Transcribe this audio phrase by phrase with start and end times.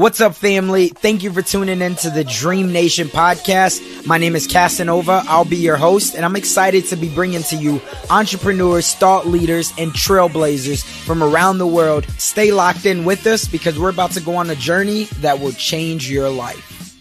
[0.00, 0.88] What's up, family?
[0.88, 4.06] Thank you for tuning in to the Dream Nation podcast.
[4.06, 5.22] My name is Casanova.
[5.26, 9.74] I'll be your host, and I'm excited to be bringing to you entrepreneurs, thought leaders,
[9.76, 12.06] and trailblazers from around the world.
[12.16, 15.52] Stay locked in with us because we're about to go on a journey that will
[15.52, 16.96] change your life.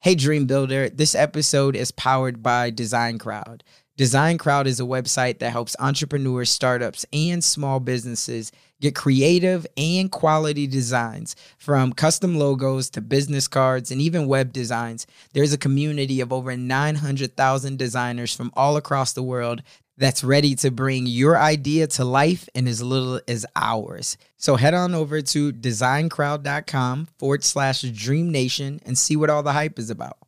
[0.00, 0.90] Hey, Dream Builder.
[0.90, 3.64] This episode is powered by Design Crowd.
[3.96, 10.10] Design Crowd is a website that helps entrepreneurs, startups, and small businesses get creative and
[10.10, 15.06] quality designs from custom logos to business cards and even web designs.
[15.32, 19.62] There's a community of over 900,000 designers from all across the world
[19.96, 24.16] that's ready to bring your idea to life in as little as hours.
[24.36, 29.52] So head on over to designcrowd.com forward slash dream nation and see what all the
[29.52, 30.18] hype is about.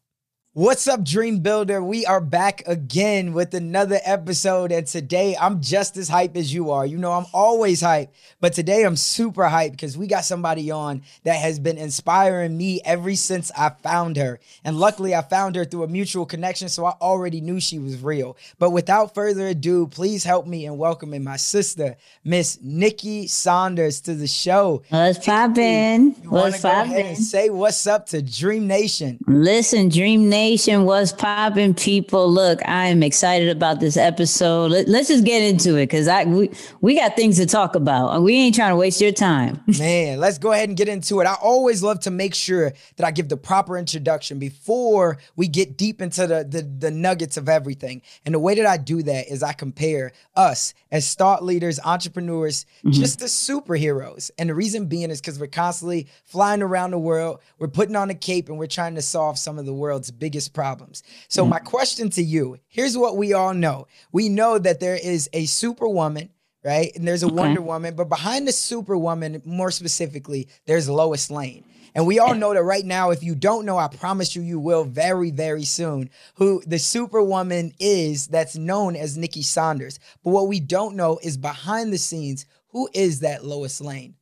[0.56, 1.82] What's up, Dream Builder?
[1.82, 4.72] We are back again with another episode.
[4.72, 6.86] And today I'm just as hype as you are.
[6.86, 11.02] You know, I'm always hype, but today I'm super hyped because we got somebody on
[11.24, 14.40] that has been inspiring me ever since I found her.
[14.64, 18.02] And luckily, I found her through a mutual connection, so I already knew she was
[18.02, 18.38] real.
[18.58, 24.14] But without further ado, please help me in welcoming my sister, Miss Nicky Saunders, to
[24.14, 24.82] the show.
[24.88, 26.12] What's poppin'?
[26.30, 27.16] What's poppin'?
[27.16, 29.18] Say what's up to Dream Nation.
[29.26, 32.30] Listen, Dream Nation Nation, what's popping, people?
[32.30, 34.70] Look, I am excited about this episode.
[34.70, 38.22] Let, us just get into it because I we, we got things to talk about.
[38.22, 39.60] We ain't trying to waste your time.
[39.78, 41.24] Man, let's go ahead and get into it.
[41.24, 45.76] I always love to make sure that I give the proper introduction before we get
[45.76, 48.02] deep into the, the, the nuggets of everything.
[48.24, 52.66] And the way that I do that is I compare us as thought leaders, entrepreneurs,
[52.84, 52.92] mm-hmm.
[52.92, 54.30] just as superheroes.
[54.38, 58.10] And the reason being is because we're constantly flying around the world, we're putting on
[58.10, 61.02] a cape, and we're trying to solve some of the world's biggest biggest problems.
[61.28, 61.50] So, mm-hmm.
[61.50, 65.46] my question to you here's what we all know we know that there is a
[65.46, 66.30] superwoman.
[66.64, 66.90] Right.
[66.96, 67.36] And there's a okay.
[67.36, 71.64] Wonder Woman, but behind the superwoman, more specifically, there's Lois Lane.
[71.94, 74.58] And we all know that right now, if you don't know, I promise you, you
[74.58, 80.00] will very, very soon, who the superwoman is that's known as Nicky Saunders.
[80.24, 84.16] But what we don't know is behind the scenes, who is that Lois Lane?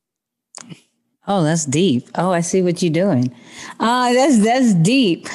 [1.27, 2.09] Oh, that's deep.
[2.17, 3.35] Oh, I see what you're doing.
[3.81, 5.27] Uh, that's that's deep.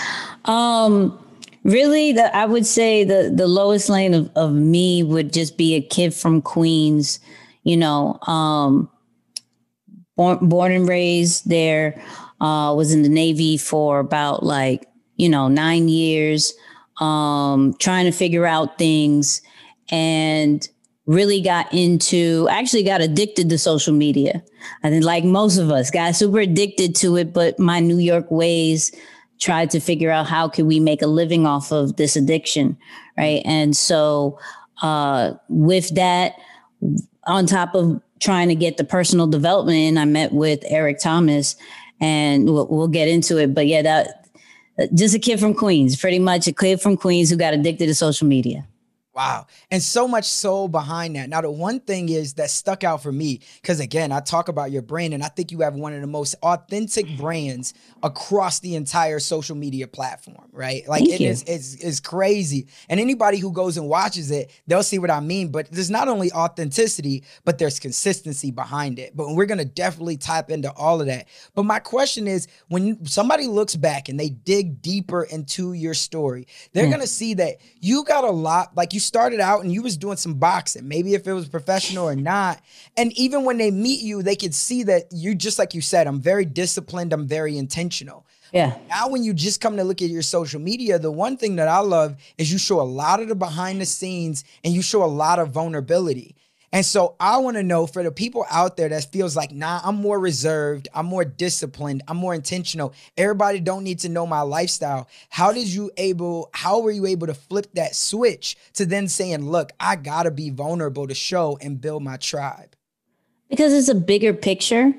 [0.45, 1.17] Um,
[1.63, 5.75] really, the, I would say the the Lois Lane of, of me would just be
[5.75, 7.19] a kid from Queens.
[7.63, 8.89] You know, um,
[10.15, 12.01] born born and raised there.
[12.41, 16.53] Uh, was in the Navy for about like you know nine years,
[16.99, 19.41] um, trying to figure out things
[19.91, 20.67] and
[21.05, 24.43] really got into actually got addicted to social media.
[24.83, 28.29] I think like most of us got super addicted to it, but my New York
[28.29, 28.91] ways
[29.39, 32.77] tried to figure out how could we make a living off of this addiction,
[33.17, 33.41] right?
[33.45, 34.37] And so
[34.81, 36.35] uh, with that,
[37.25, 41.55] on top of trying to get the personal development in, I met with Eric Thomas,
[42.01, 43.53] and we'll, we'll get into it.
[43.53, 44.27] But yeah, that
[44.93, 47.95] just a kid from Queens, pretty much a kid from Queens who got addicted to
[47.95, 48.65] social media.
[49.19, 49.47] Wow.
[49.69, 51.27] And so much soul behind that.
[51.27, 54.71] Now, the one thing is that stuck out for me, because again, I talk about
[54.71, 58.75] your brand, and I think you have one of the most authentic brands across the
[58.75, 60.87] entire social media platform, right?
[60.87, 61.29] Like Thank it you.
[61.31, 62.67] is it's, it's crazy.
[62.87, 65.49] And anybody who goes and watches it, they'll see what I mean.
[65.51, 69.17] But there's not only authenticity, but there's consistency behind it.
[69.17, 71.27] But we're gonna definitely tap into all of that.
[71.55, 76.47] But my question is when somebody looks back and they dig deeper into your story,
[76.71, 76.91] they're Hmm.
[76.91, 80.17] gonna see that you got a lot, like you started out and you was doing
[80.17, 82.61] some boxing, maybe if it was professional or not.
[82.95, 86.05] And even when they meet you, they could see that you just like you said,
[86.05, 88.27] I'm very disciplined, I'm very intentional.
[88.51, 88.77] Yeah.
[88.87, 91.67] Now, when you just come to look at your social media, the one thing that
[91.67, 95.03] I love is you show a lot of the behind the scenes and you show
[95.03, 96.35] a lot of vulnerability.
[96.71, 99.81] And so I want to know for the people out there that feels like, nah,
[99.83, 102.93] I'm more reserved, I'm more disciplined, I'm more intentional.
[103.17, 105.07] Everybody don't need to know my lifestyle.
[105.29, 109.49] How did you able, how were you able to flip that switch to then saying,
[109.49, 112.75] look, I gotta be vulnerable to show and build my tribe?
[113.49, 114.93] because it's a bigger picture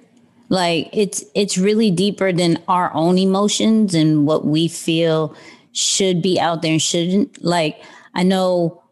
[0.49, 5.35] like it's it's really deeper than our own emotions and what we feel
[5.73, 7.81] should be out there and shouldn't like
[8.15, 8.83] i know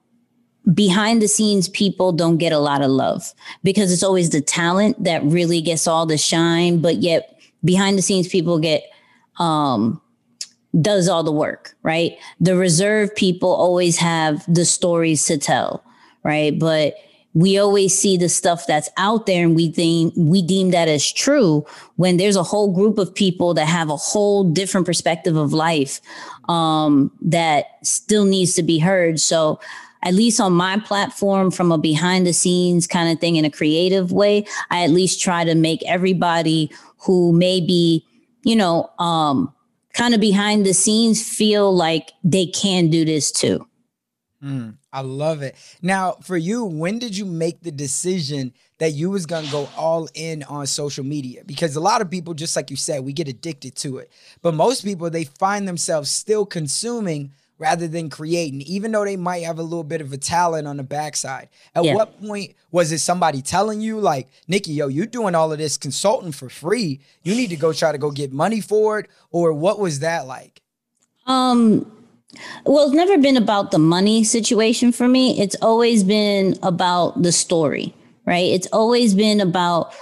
[0.74, 3.32] behind the scenes people don't get a lot of love
[3.62, 8.02] because it's always the talent that really gets all the shine but yet behind the
[8.02, 8.82] scenes people get
[9.38, 10.00] um
[10.82, 12.16] does all the work right?
[12.40, 15.82] The reserve people always have the stories to tell
[16.22, 16.58] right?
[16.58, 16.96] But
[17.34, 21.10] we always see the stuff that's out there and we deem we deem that as
[21.10, 21.64] true
[21.96, 26.00] when there's a whole group of people that have a whole different perspective of life
[26.48, 29.20] um, that still needs to be heard.
[29.20, 29.60] So
[30.02, 33.50] at least on my platform from a behind the scenes kind of thing in a
[33.50, 38.04] creative way i at least try to make everybody who may be
[38.44, 39.52] you know um,
[39.94, 43.64] kind of behind the scenes feel like they can do this too
[44.42, 45.56] Mm, I love it.
[45.82, 50.08] Now, for you, when did you make the decision that you was gonna go all
[50.14, 51.42] in on social media?
[51.44, 54.12] Because a lot of people, just like you said, we get addicted to it.
[54.40, 59.43] But most people, they find themselves still consuming rather than creating, even though they might
[59.44, 61.49] have a little bit of a talent on the backside.
[61.75, 61.94] At Yeah.
[61.94, 65.76] what point was it somebody telling you, like, Nicky, yo, you're doing all of this
[65.76, 67.00] consulting for free?
[67.25, 70.26] You need to go try to go get money for it, or what was that
[70.26, 70.62] like?
[71.26, 71.90] Um,
[72.64, 75.38] well, it's never been about the money situation for me.
[75.40, 77.94] It's always been about the story,
[78.25, 78.44] right?
[78.46, 79.93] It's always been about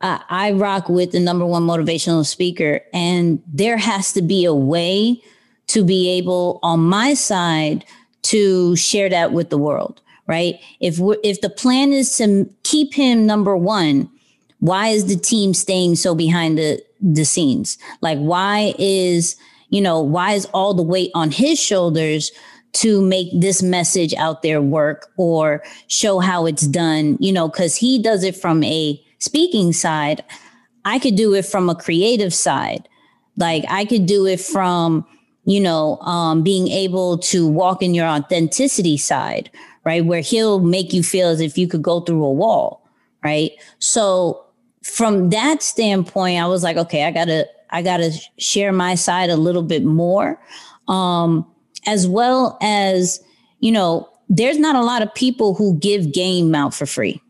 [0.00, 4.54] uh, I rock with the number one motivational speaker, and there has to be a
[4.54, 5.22] way
[5.72, 7.82] to be able on my side
[8.22, 10.60] to share that with the world, right?
[10.80, 14.10] If we if the plan is to keep him number one,
[14.60, 17.78] why is the team staying so behind the the scenes?
[18.02, 19.34] Like, why is
[19.70, 22.30] you know why is all the weight on his shoulders
[22.74, 27.16] to make this message out there work or show how it's done?
[27.18, 30.22] You know, because he does it from a speaking side.
[30.84, 32.88] I could do it from a creative side.
[33.38, 35.06] Like I could do it from
[35.44, 39.50] you know um, being able to walk in your authenticity side,
[39.84, 40.04] right?
[40.04, 42.88] Where he'll make you feel as if you could go through a wall,
[43.24, 43.52] right?
[43.78, 44.44] So
[44.82, 49.36] from that standpoint, I was like, okay, I gotta, I gotta share my side a
[49.36, 50.40] little bit more,
[50.88, 51.46] um,
[51.86, 53.22] as well as,
[53.60, 57.20] you know, there's not a lot of people who give game out for free.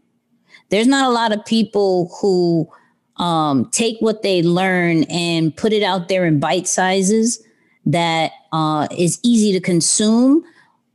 [0.71, 2.69] There's not a lot of people who
[3.17, 7.43] um, take what they learn and put it out there in bite sizes
[7.87, 10.45] that uh, is easy to consume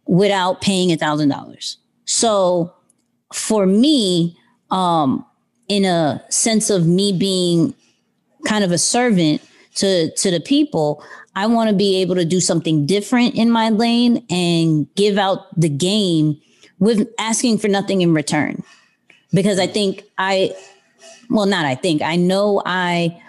[0.06, 1.78] without paying a thousand dollars.
[2.06, 2.74] So
[3.34, 4.38] for me,
[4.72, 5.26] um,
[5.68, 7.74] in a sense of me being
[8.46, 9.42] kind of a servant
[9.76, 11.04] to to the people
[11.36, 15.48] i want to be able to do something different in my lane and give out
[15.60, 16.40] the game
[16.80, 18.64] with asking for nothing in return
[19.34, 20.54] because i think i
[21.30, 23.22] well not i think i know i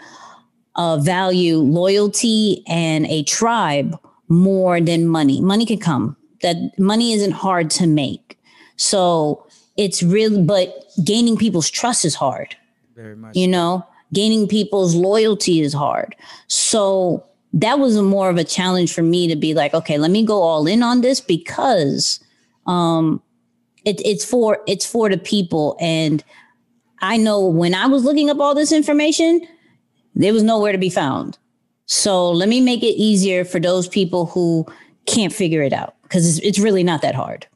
[0.78, 5.40] uh, value loyalty and a tribe more than money.
[5.40, 6.16] Money can come.
[6.40, 8.38] That money isn't hard to make.
[8.76, 9.44] So
[9.76, 10.72] it's really but
[11.04, 12.56] gaining people's trust is hard
[12.94, 13.36] Very much.
[13.36, 13.84] you know?
[14.14, 16.16] Gaining people's loyalty is hard.
[16.46, 20.24] So that was more of a challenge for me to be like okay let me
[20.24, 22.20] go all in on this because
[22.66, 23.22] um
[23.86, 25.76] it, it's for it's for the people.
[25.80, 26.22] And
[27.00, 29.40] i know when i was looking up all this information
[30.18, 31.38] there was nowhere to be found
[31.86, 34.66] so let me make it easier for those people who
[35.06, 37.46] can't figure it out because it's, it's really not that hard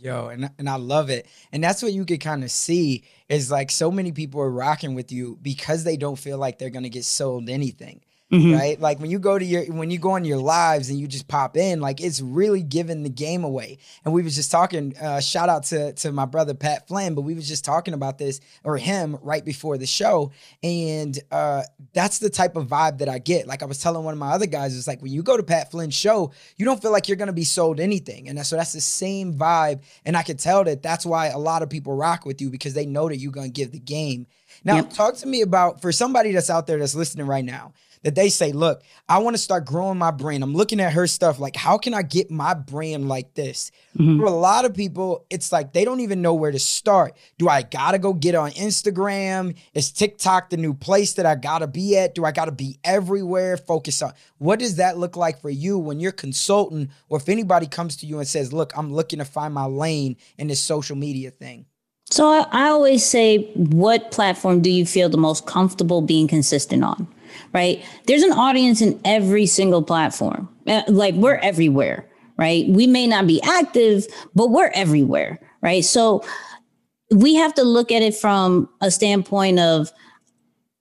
[0.00, 1.26] Yo, and, and I love it.
[1.50, 4.94] And that's what you could kind of see is like so many people are rocking
[4.94, 8.00] with you because they don't feel like they're going to get sold anything.
[8.30, 8.52] Mm-hmm.
[8.52, 11.06] Right, like when you go to your when you go on your lives and you
[11.06, 13.78] just pop in, like it's really giving the game away.
[14.04, 14.94] And we was just talking.
[14.98, 18.18] Uh, shout out to to my brother Pat Flynn, but we was just talking about
[18.18, 20.30] this or him right before the show,
[20.62, 21.62] and uh,
[21.94, 23.46] that's the type of vibe that I get.
[23.46, 25.42] Like I was telling one of my other guys, it's like when you go to
[25.42, 28.74] Pat Flynn's show, you don't feel like you're gonna be sold anything, and so that's
[28.74, 29.80] the same vibe.
[30.04, 32.74] And I could tell that that's why a lot of people rock with you because
[32.74, 34.26] they know that you're gonna give the game.
[34.64, 34.90] Now, yep.
[34.90, 37.72] talk to me about for somebody that's out there that's listening right now
[38.08, 40.42] that they say, look, I want to start growing my brand.
[40.42, 43.70] I'm looking at her stuff like, how can I get my brand like this?
[43.98, 44.18] Mm-hmm.
[44.18, 47.18] For a lot of people, it's like they don't even know where to start.
[47.36, 49.58] Do I gotta go get on Instagram?
[49.74, 52.14] Is TikTok the new place that I gotta be at?
[52.14, 53.58] Do I gotta be everywhere?
[53.58, 57.66] Focus on what does that look like for you when you're consulting, or if anybody
[57.66, 60.96] comes to you and says, look, I'm looking to find my lane in this social
[60.96, 61.66] media thing?
[62.10, 66.82] So I, I always say, what platform do you feel the most comfortable being consistent
[66.82, 67.06] on?
[67.52, 67.84] Right?
[68.06, 70.48] There's an audience in every single platform.
[70.66, 72.68] Uh, like we're everywhere, right?
[72.68, 75.84] We may not be active, but we're everywhere, right?
[75.84, 76.24] So
[77.10, 79.90] we have to look at it from a standpoint of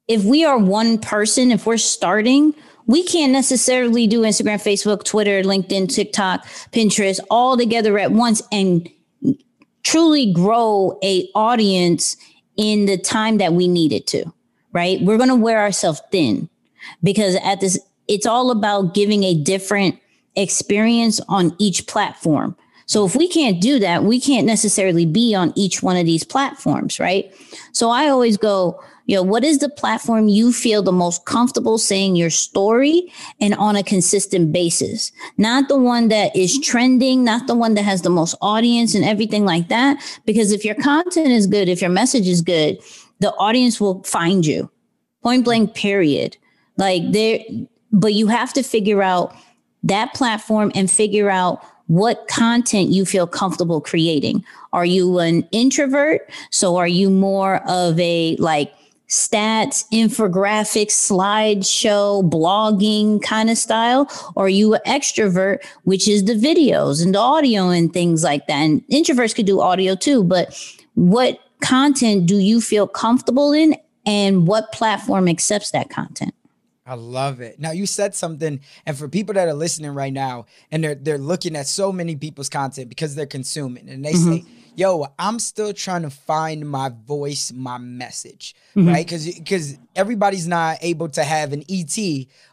[0.08, 2.54] if we are one person, if we're starting,
[2.86, 8.90] we can't necessarily do Instagram, Facebook, Twitter, LinkedIn, TikTok, Pinterest all together at once and
[9.84, 12.18] truly grow a audience
[12.58, 14.26] in the time that we need it to,
[14.78, 15.02] right?
[15.02, 16.50] We're going to wear ourselves thin
[17.02, 20.00] because at this, it's all about giving a different
[20.36, 22.56] experience on each platform.
[22.86, 26.24] So if we can't do that, we can't necessarily be on each one of these
[26.24, 27.34] platforms, right?
[27.72, 31.80] So I always go, you know, what is the platform you feel the most comfortable
[31.80, 35.12] saying your story and on a consistent basis?
[35.38, 39.04] Not the one that is trending, not the one that has the most audience and
[39.04, 39.98] everything like that.
[40.26, 42.78] Because if your content is good, if your message is good,
[43.20, 44.70] the audience will find you.
[45.24, 46.38] Point blank, period.
[46.78, 47.40] Like there,
[47.92, 49.36] but you have to figure out
[49.84, 54.44] that platform and figure out what content you feel comfortable creating.
[54.74, 56.30] Are you an introvert?
[56.52, 58.74] So are you more of a like
[59.08, 64.12] stats, infographics, slideshow, blogging kind of style?
[64.36, 68.48] Or are you an extrovert, which is the videos and the audio and things like
[68.48, 68.58] that?
[68.58, 74.48] And introverts could do audio too, but what content do you feel comfortable in and
[74.48, 76.34] what platform accepts that content?
[76.88, 77.60] I love it.
[77.60, 81.18] Now you said something, and for people that are listening right now, and they're they're
[81.18, 84.36] looking at so many people's content because they're consuming, and they mm-hmm.
[84.38, 84.46] say,
[84.78, 88.88] "Yo, I'm still trying to find my voice, my message, mm-hmm.
[88.88, 91.98] right?" Because because everybody's not able to have an ET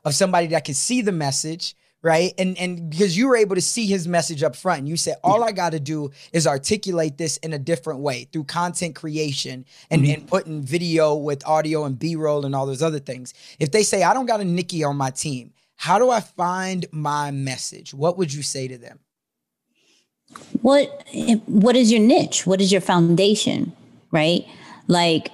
[0.04, 2.34] of somebody that can see the message right?
[2.36, 5.16] And and because you were able to see his message up front, and you said,
[5.24, 5.46] all yeah.
[5.46, 10.02] I got to do is articulate this in a different way through content creation and,
[10.02, 10.12] mm-hmm.
[10.12, 13.32] and putting video with audio and B-roll and all those other things.
[13.58, 16.84] If they say, I don't got a Nicky on my team, how do I find
[16.92, 17.94] my message?
[17.94, 19.00] What would you say to them?
[20.60, 21.06] What
[21.46, 22.46] what is your niche?
[22.46, 23.72] What is your foundation?
[24.10, 24.46] Right?
[24.88, 25.30] Like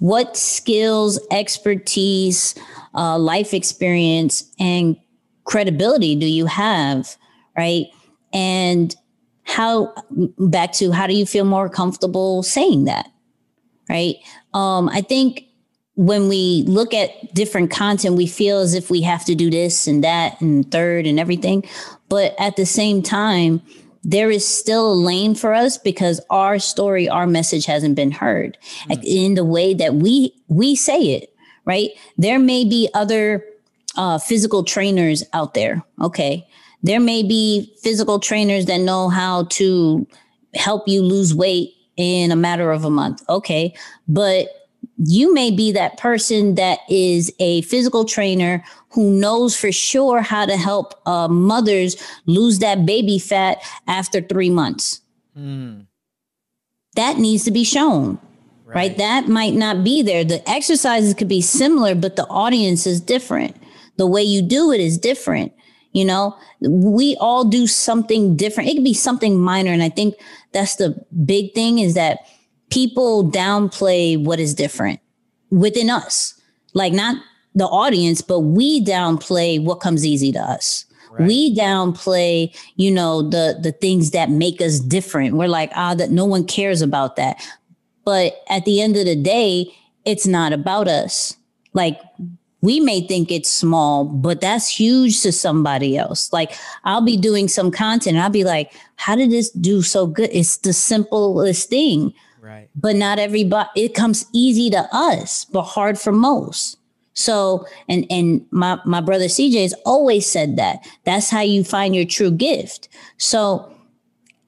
[0.00, 2.56] what skills, expertise,
[2.94, 4.96] uh, life experience, and
[5.44, 7.16] credibility do you have?
[7.56, 7.86] Right.
[8.32, 8.94] And
[9.44, 9.94] how,
[10.38, 13.08] back to how do you feel more comfortable saying that?
[13.88, 14.16] Right.
[14.54, 15.44] Um, I think
[15.94, 19.86] when we look at different content, we feel as if we have to do this
[19.86, 21.64] and that and third and everything.
[22.08, 23.60] But at the same time,
[24.02, 28.58] there is still a lane for us because our story, our message hasn't been heard
[28.88, 29.02] mm-hmm.
[29.04, 31.34] in the way that we we say it.
[31.64, 31.90] Right.
[32.18, 33.44] There may be other
[33.96, 35.82] uh, physical trainers out there.
[36.00, 36.46] Okay.
[36.82, 40.06] There may be physical trainers that know how to
[40.54, 43.22] help you lose weight in a matter of a month.
[43.28, 43.74] Okay.
[44.08, 44.48] But
[44.98, 50.44] you may be that person that is a physical trainer who knows for sure how
[50.44, 51.96] to help uh, mothers
[52.26, 55.00] lose that baby fat after three months.
[55.36, 55.86] Mm.
[56.96, 58.18] That needs to be shown,
[58.66, 58.74] right.
[58.74, 58.98] right?
[58.98, 60.24] That might not be there.
[60.24, 63.56] The exercises could be similar, but the audience is different
[63.96, 65.52] the way you do it is different.
[65.92, 68.70] You know, we all do something different.
[68.70, 69.72] It could be something minor.
[69.72, 70.14] And I think
[70.52, 72.20] that's the big thing is that
[72.70, 75.00] people downplay what is different
[75.50, 76.34] within us.
[76.72, 77.16] Like not
[77.54, 80.86] the audience, but we downplay what comes easy to us.
[81.10, 81.28] Right.
[81.28, 85.34] We downplay, you know, the the things that make us different.
[85.34, 87.46] We're like, ah, that no one cares about that.
[88.04, 89.66] But at the end of the day,
[90.06, 91.36] it's not about us.
[91.74, 92.00] Like
[92.62, 96.32] we may think it's small, but that's huge to somebody else.
[96.32, 96.54] Like
[96.84, 100.30] I'll be doing some content and I'll be like, how did this do so good?
[100.32, 102.14] It's the simplest thing.
[102.40, 102.68] Right.
[102.74, 106.78] But not everybody, it comes easy to us, but hard for most.
[107.14, 110.78] So, and and my my brother CJ has always said that.
[111.04, 112.88] That's how you find your true gift.
[113.18, 113.70] So,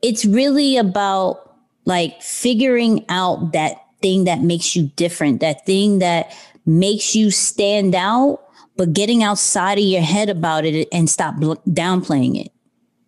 [0.03, 6.33] it's really about like figuring out that thing that makes you different, that thing that
[6.67, 8.41] makes you stand out,
[8.77, 12.53] but getting outside of your head about it and stop downplaying it.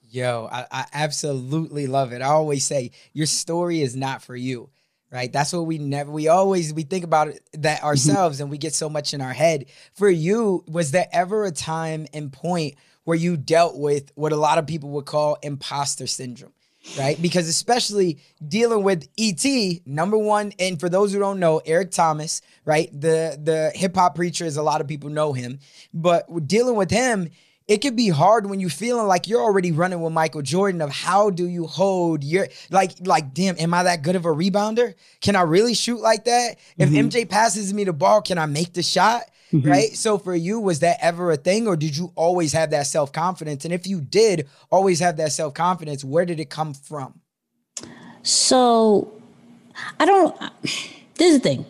[0.09, 2.23] Yo, I, I absolutely love it.
[2.23, 4.71] I always say your story is not for you
[5.11, 7.87] right that's what we never we always we think about it, that mm-hmm.
[7.87, 11.53] ourselves and we get so much in our head for you was there ever a
[11.53, 16.07] time and point where you dealt with what a lot of people would call imposter
[16.07, 16.53] syndrome
[16.99, 19.45] right because especially dealing with et
[19.87, 24.45] number one and for those who don't know eric thomas right the the hip-hop preacher
[24.45, 25.59] is a lot of people know him
[25.93, 27.29] but dealing with him
[27.69, 30.91] it can be hard when you feeling like you're already running with Michael Jordan of
[30.91, 34.95] how do you hold your like like damn am I that good of a rebounder?
[35.21, 36.59] Can I really shoot like that?
[36.79, 37.09] If mm-hmm.
[37.09, 39.23] MJ passes me the ball, can I make the shot?
[39.53, 39.71] Mm-hmm.
[39.71, 39.97] Right?
[39.97, 43.65] So for you was that ever a thing or did you always have that self-confidence?
[43.65, 47.21] And if you did always have that self-confidence, where did it come from?
[48.23, 49.13] So
[50.01, 51.67] I don't this is the thing.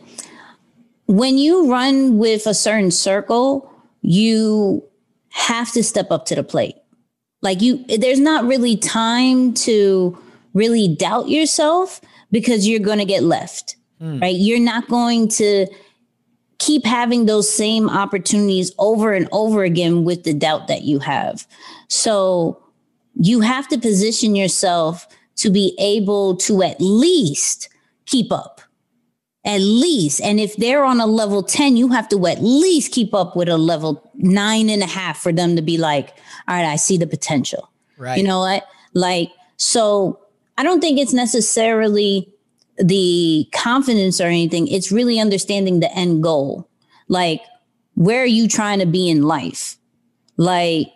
[1.06, 3.70] When you run with a certain circle,
[4.02, 4.82] you
[5.30, 6.76] have to step up to the plate.
[7.42, 10.18] Like you, there's not really time to
[10.54, 12.00] really doubt yourself
[12.32, 14.20] because you're going to get left, mm.
[14.20, 14.34] right?
[14.34, 15.66] You're not going to
[16.66, 21.46] keep having those same opportunities over and over again with the doubt that you have.
[21.88, 22.60] So
[23.14, 25.06] you have to position yourself
[25.36, 27.68] to be able to at least
[28.06, 28.60] keep up
[29.44, 30.20] at least.
[30.20, 33.48] And if they're on a level 10, you have to at least keep up with
[33.48, 36.08] a level nine and a half for them to be like,
[36.48, 37.70] all right, I see the potential.
[37.96, 38.18] Right.
[38.18, 38.66] You know what?
[38.92, 40.18] Like, so
[40.58, 42.28] I don't think it's necessarily
[42.78, 44.68] the confidence or anything.
[44.68, 46.68] It's really understanding the end goal.
[47.08, 47.42] Like,
[47.94, 49.76] where are you trying to be in life?
[50.36, 50.88] Like,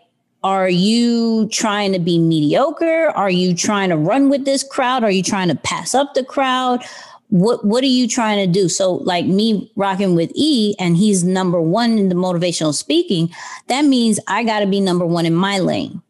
[0.42, 3.10] are you trying to be mediocre?
[3.14, 5.04] Are you trying to run with this crowd?
[5.04, 6.84] Are you trying to pass up the crowd?
[7.30, 11.22] what what are you trying to do so like me rocking with e and he's
[11.22, 13.30] number one in the motivational speaking
[13.68, 16.02] that means i got to be number one in my lane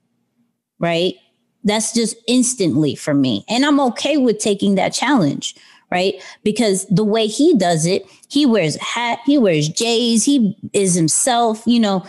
[0.79, 1.15] right
[1.65, 5.55] that's just instantly for me and i'm okay with taking that challenge
[5.91, 10.57] right because the way he does it he wears a hat he wears j's he
[10.73, 12.05] is himself you know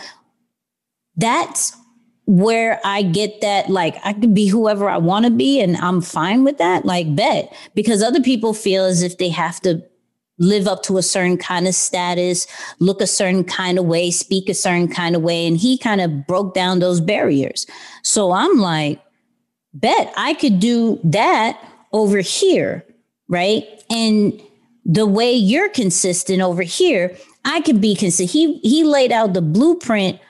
[1.16, 1.76] that's
[2.26, 6.00] where I get that, like, I can be whoever I want to be and I'm
[6.00, 7.54] fine with that, like, bet.
[7.74, 9.82] Because other people feel as if they have to
[10.38, 12.46] live up to a certain kind of status,
[12.78, 15.46] look a certain kind of way, speak a certain kind of way.
[15.46, 17.66] And he kind of broke down those barriers.
[18.02, 19.00] So I'm like,
[19.74, 21.58] bet I could do that
[21.92, 22.84] over here,
[23.28, 23.64] right?
[23.90, 24.40] And
[24.84, 28.30] the way you're consistent over here, I could be consistent.
[28.30, 30.20] He he laid out the blueprint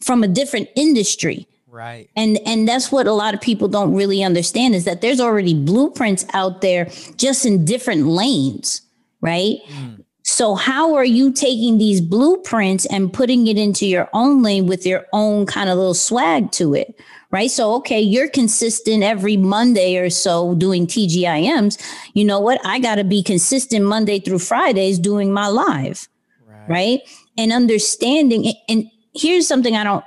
[0.00, 1.46] from a different industry.
[1.68, 2.10] Right.
[2.16, 5.54] And and that's what a lot of people don't really understand is that there's already
[5.54, 6.86] blueprints out there
[7.16, 8.82] just in different lanes,
[9.20, 9.58] right?
[9.68, 10.04] Mm.
[10.40, 14.86] So how are you taking these blueprints and putting it into your own lane with
[14.86, 16.98] your own kind of little swag to it?
[17.30, 17.50] Right.
[17.50, 21.76] So, okay, you're consistent every Monday or so doing TGIMs.
[22.14, 22.58] You know what?
[22.64, 26.08] I got to be consistent Monday through Fridays doing my live.
[26.46, 26.68] Right.
[26.70, 27.00] right?
[27.36, 28.54] And understanding.
[28.66, 30.04] And here's something I don't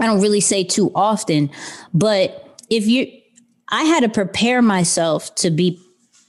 [0.00, 1.50] I don't really say too often,
[1.92, 3.08] but if you
[3.68, 5.78] I had to prepare myself to be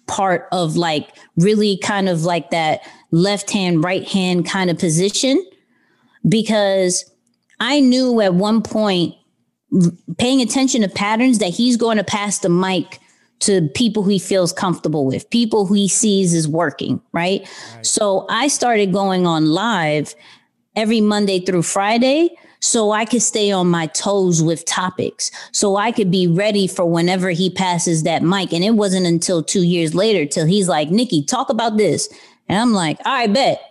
[0.08, 2.82] part of like really kind of like that
[3.15, 5.43] left hand right hand kind of position
[6.28, 7.10] because
[7.60, 9.15] I knew at one point
[10.17, 12.99] paying attention to patterns that he's going to pass the mic
[13.39, 17.47] to people who he feels comfortable with, people who he sees is working, right?
[17.75, 17.86] right?
[17.86, 20.15] So I started going on live
[20.75, 25.91] every Monday through Friday so I could stay on my toes with topics, so I
[25.91, 28.51] could be ready for whenever he passes that mic.
[28.54, 32.10] And it wasn't until two years later till he's like, Nicky, talk about this.
[32.47, 33.62] And I'm like, I bet.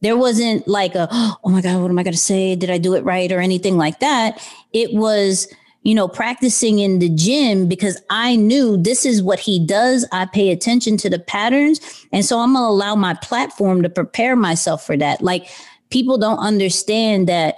[0.00, 2.54] There wasn't like a, oh my God, what am I going to say?
[2.54, 4.40] Did I do it right or anything like that?
[4.72, 5.48] It was,
[5.82, 10.06] you know, practicing in the gym because I knew this is what he does.
[10.12, 11.80] I pay attention to the patterns.
[12.12, 15.22] And so I'm going to allow my platform to prepare myself for that.
[15.22, 15.48] Like
[15.90, 17.56] people don't understand that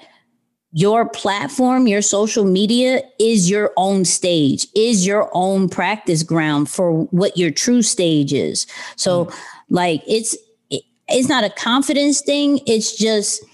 [0.73, 7.05] your platform, your social media is your own stage, is your own practice ground for
[7.07, 8.67] what your true stage is.
[8.97, 9.35] So, mm.
[9.71, 10.37] Like, it's
[11.09, 12.61] it's not a confidence thing.
[12.67, 13.45] It's just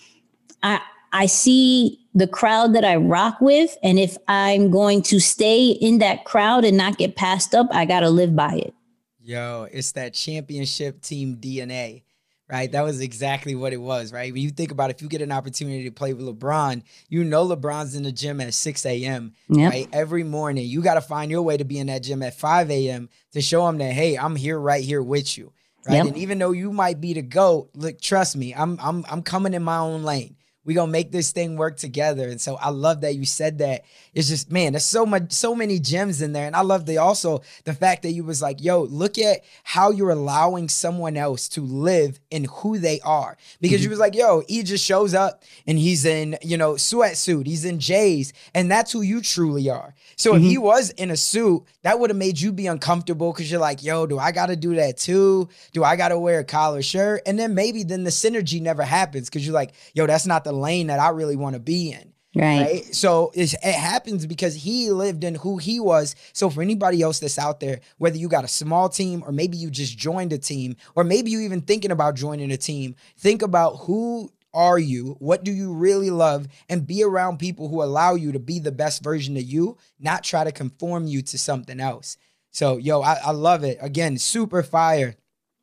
[0.63, 0.81] I
[1.13, 5.99] I see the crowd that I rock with, and if I'm going to stay in
[5.99, 8.75] that crowd and not get passed up, I got to live by it.
[9.21, 12.03] Yo, it's that championship team DNA
[12.49, 12.71] right?
[12.71, 14.33] That was exactly what it was, right?
[14.33, 17.47] When you think about if you get an opportunity to play with LeBron, you know
[17.47, 19.33] LeBron's in the gym at 6 a.m.
[19.49, 19.71] Yep.
[19.71, 19.89] right?
[19.93, 20.67] Every morning.
[20.67, 23.09] You got to find your way to be in that gym at 5 a.m.
[23.33, 25.53] to show him that, hey, I'm here right here with you.
[25.87, 25.95] Right.
[25.97, 26.07] Yep.
[26.07, 29.55] And even though you might be the GOAT, look, trust me, I'm I'm I'm coming
[29.55, 32.29] in my own lane we gonna make this thing work together.
[32.29, 33.85] And so I love that you said that.
[34.13, 36.47] It's just man, there's so much, so many gems in there.
[36.47, 39.91] And I love the also the fact that you was like, yo, look at how
[39.91, 43.37] you're allowing someone else to live in who they are.
[43.61, 43.85] Because mm-hmm.
[43.85, 47.65] you was like, yo, he just shows up and he's in, you know, sweatsuit, he's
[47.65, 49.95] in J's, and that's who you truly are.
[50.17, 50.45] So mm-hmm.
[50.45, 50.65] if he mm-hmm.
[50.65, 54.07] was in a suit, that would have made you be uncomfortable because you're like, yo,
[54.07, 55.49] do I gotta do that too?
[55.73, 57.23] Do I gotta wear a collar shirt?
[57.27, 60.53] And then maybe then the synergy never happens because you're like, yo, that's not the
[60.57, 62.13] lane that I really want to be in.
[62.35, 62.61] Right.
[62.61, 62.95] right?
[62.95, 66.15] So it happens because he lived in who he was.
[66.35, 69.57] So for anybody else that's out there, whether you got a small team or maybe
[69.57, 73.41] you just joined a team, or maybe you even thinking about joining a team, think
[73.41, 75.17] about who are you?
[75.19, 76.47] What do you really love?
[76.69, 80.23] And be around people who allow you to be the best version of you, not
[80.23, 82.19] try to conform you to something else.
[82.51, 83.79] So, yo, I, I love it.
[83.81, 85.17] Again, super fire.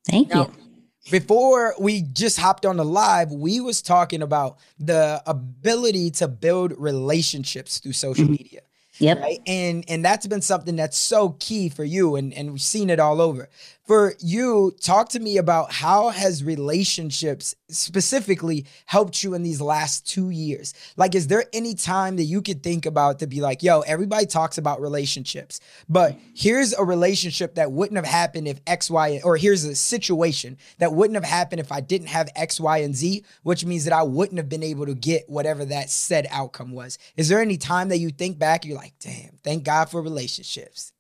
[0.05, 0.62] Thank now, you
[1.11, 6.73] before we just hopped on the live we was talking about the ability to build
[6.77, 8.33] relationships through social mm-hmm.
[8.33, 8.61] media
[8.99, 9.21] Yep.
[9.21, 9.39] Right?
[9.47, 12.99] And and that's been something that's so key for you and and we've seen it
[12.99, 13.49] all over.
[13.85, 20.07] For you, talk to me about how has relationships specifically helped you in these last
[20.07, 20.73] 2 years?
[20.95, 24.25] Like is there any time that you could think about to be like, "Yo, everybody
[24.25, 25.59] talks about relationships,
[25.89, 30.57] but here's a relationship that wouldn't have happened if X Y or here's a situation
[30.79, 33.93] that wouldn't have happened if I didn't have X Y and Z, which means that
[33.93, 37.57] I wouldn't have been able to get whatever that said outcome was." Is there any
[37.57, 40.91] time that you think back you're like, "Damn, thank God for relationships."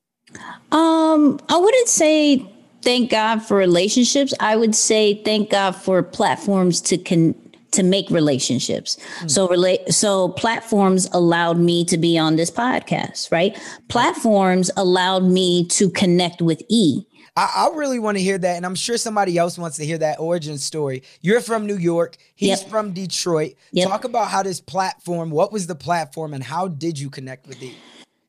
[0.71, 2.45] Um, I wouldn't say
[2.83, 4.33] thank God for relationships.
[4.39, 7.35] I would say thank God for platforms to con
[7.71, 8.97] to make relationships.
[9.21, 9.31] Mm.
[9.31, 13.57] So relate so platforms allowed me to be on this podcast, right?
[13.87, 17.03] Platforms allowed me to connect with E.
[17.35, 19.97] I, I really want to hear that, and I'm sure somebody else wants to hear
[19.97, 21.01] that origin story.
[21.21, 22.17] You're from New York.
[22.35, 22.69] He's yep.
[22.69, 23.53] from Detroit.
[23.71, 23.89] Yep.
[23.89, 25.31] Talk about how this platform.
[25.31, 27.75] What was the platform, and how did you connect with E?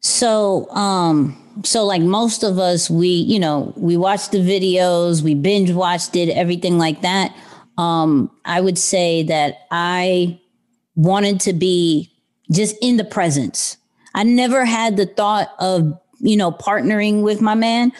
[0.05, 5.35] So, um, so like most of us, we, you know, we watched the videos, we
[5.35, 7.35] binge watched it, everything like that.
[7.79, 10.39] Um, I would say that I
[10.95, 12.13] wanted to be
[12.53, 13.79] just in the presence.
[14.15, 17.91] I never had the thought of, you know, partnering with my man.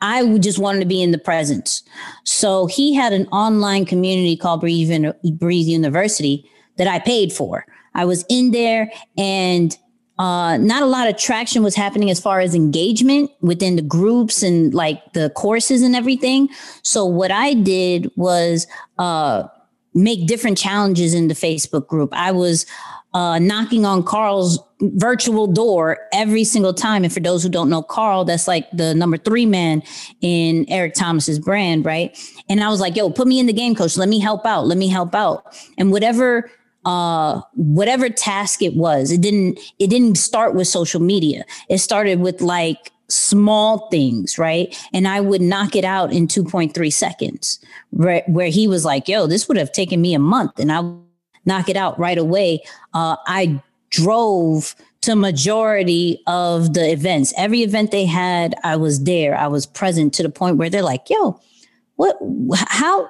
[0.00, 1.84] I just wanted to be in the presence.
[2.24, 4.90] So he had an online community called Breathe,
[5.34, 6.44] Breathe University
[6.76, 7.64] that I paid for.
[7.94, 9.78] I was in there and
[10.22, 14.40] uh, not a lot of traction was happening as far as engagement within the groups
[14.40, 16.48] and like the courses and everything.
[16.82, 18.68] So what I did was
[19.00, 19.48] uh,
[19.94, 22.10] make different challenges in the Facebook group.
[22.12, 22.66] I was
[23.14, 27.02] uh, knocking on Carl's virtual door every single time.
[27.02, 29.82] And for those who don't know Carl, that's like the number three man
[30.20, 32.16] in Eric Thomas's brand, right?
[32.48, 33.96] And I was like, yo, put me in the game, coach.
[33.96, 34.68] Let me help out.
[34.68, 35.58] Let me help out.
[35.78, 36.48] And whatever
[36.84, 41.44] uh whatever task it was it didn't it didn't start with social media.
[41.68, 44.76] It started with like small things right?
[44.92, 49.26] And i would knock it out in 2.3 seconds where, where he was like yo
[49.26, 50.80] this would have taken me a month and i
[51.44, 52.62] knock it out right away.
[52.94, 57.34] Uh i drove to majority of the events.
[57.36, 59.36] Every event they had i was there.
[59.36, 61.38] I was present to the point where they're like yo
[61.96, 62.16] what
[62.68, 63.08] how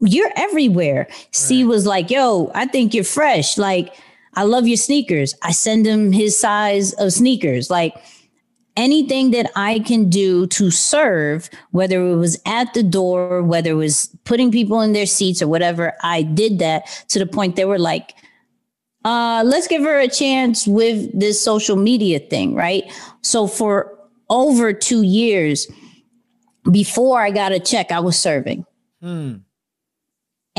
[0.00, 1.06] you're everywhere.
[1.08, 1.28] Right.
[1.32, 3.58] C was like, yo, I think you're fresh.
[3.58, 3.94] Like,
[4.34, 5.34] I love your sneakers.
[5.42, 7.70] I send him his size of sneakers.
[7.70, 7.94] Like
[8.76, 13.74] anything that I can do to serve, whether it was at the door, whether it
[13.74, 17.64] was putting people in their seats or whatever, I did that to the point they
[17.64, 18.14] were like,
[19.04, 22.84] uh, let's give her a chance with this social media thing, right?
[23.22, 25.66] So for over two years,
[26.70, 28.66] before I got a check, I was serving.
[29.00, 29.36] Hmm.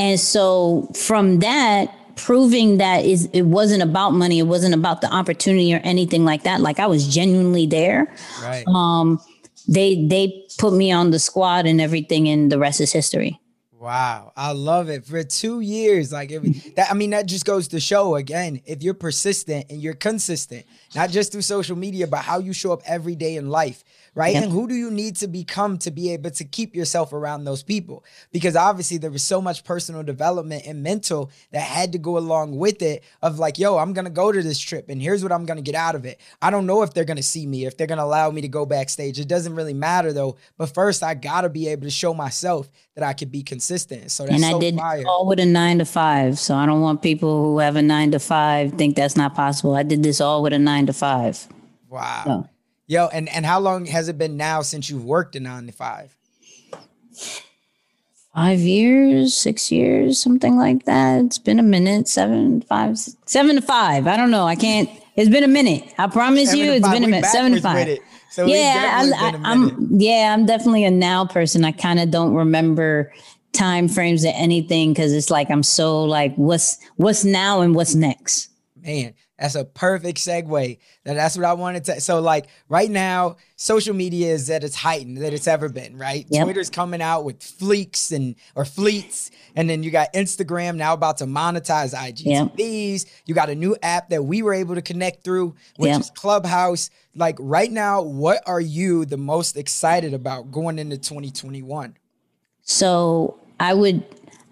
[0.02, 5.06] And so from that, proving that is it wasn't about money, it wasn't about the
[5.06, 6.60] opportunity or anything like that.
[6.60, 8.12] Like I was genuinely there.
[8.42, 8.64] Right.
[8.66, 9.20] Um,
[9.68, 13.38] they they put me on the squad and everything, and the rest is history.
[13.78, 15.06] Wow, I love it.
[15.06, 18.82] For two years, like it, that, I mean, that just goes to show again, if
[18.82, 22.82] you're persistent and you're consistent, not just through social media, but how you show up
[22.86, 24.34] every day in life right?
[24.34, 24.44] Yep.
[24.44, 27.62] And who do you need to become to be able to keep yourself around those
[27.62, 28.04] people?
[28.30, 32.56] Because obviously there was so much personal development and mental that had to go along
[32.56, 35.46] with it of like, yo, I'm gonna go to this trip and here's what I'm
[35.46, 36.20] gonna get out of it.
[36.40, 38.66] I don't know if they're gonna see me, if they're gonna allow me to go
[38.66, 39.18] backstage.
[39.18, 40.36] It doesn't really matter though.
[40.58, 44.10] But first, I gotta be able to show myself that I could be consistent.
[44.10, 45.04] So that's and so I did fire.
[45.06, 46.38] all with a nine to five.
[46.38, 49.74] So I don't want people who have a nine to five think that's not possible.
[49.74, 51.46] I did this all with a nine to five.
[51.88, 52.22] Wow.
[52.24, 52.48] So,
[52.86, 55.72] Yo, and, and how long has it been now since you've worked a nine to
[55.72, 56.16] five?
[58.34, 61.24] five years, six years, something like that.
[61.24, 64.06] It's been a minute, seven, five, seven to five.
[64.06, 64.46] I don't know.
[64.46, 64.88] I can't.
[65.16, 65.92] It's been a minute.
[65.98, 67.26] I promise Seven you, it's been a minute.
[67.26, 67.98] Seven to five.
[68.30, 69.74] So yeah, I, definitely been a I, minute.
[69.74, 70.00] I'm.
[70.00, 71.64] Yeah, I'm definitely a now person.
[71.64, 73.12] I kind of don't remember
[73.52, 77.94] time frames or anything because it's like I'm so like, what's what's now and what's
[77.94, 78.48] next.
[78.82, 80.78] Man, that's a perfect segue.
[81.02, 82.00] That that's what I wanted to.
[82.00, 85.98] So like right now, social media is at its heightened that it's ever been.
[85.98, 86.44] Right, Yep.
[86.44, 91.18] Twitter's coming out with fleeks and or fleets, and then you got Instagram now about
[91.18, 93.06] to monetize IGTVs.
[93.26, 96.00] You got a new app that we were able to connect through, which Yep.
[96.00, 96.90] is Clubhouse.
[97.16, 101.96] Like right now, what are you the most excited about going into 2021?
[102.62, 104.04] So I would,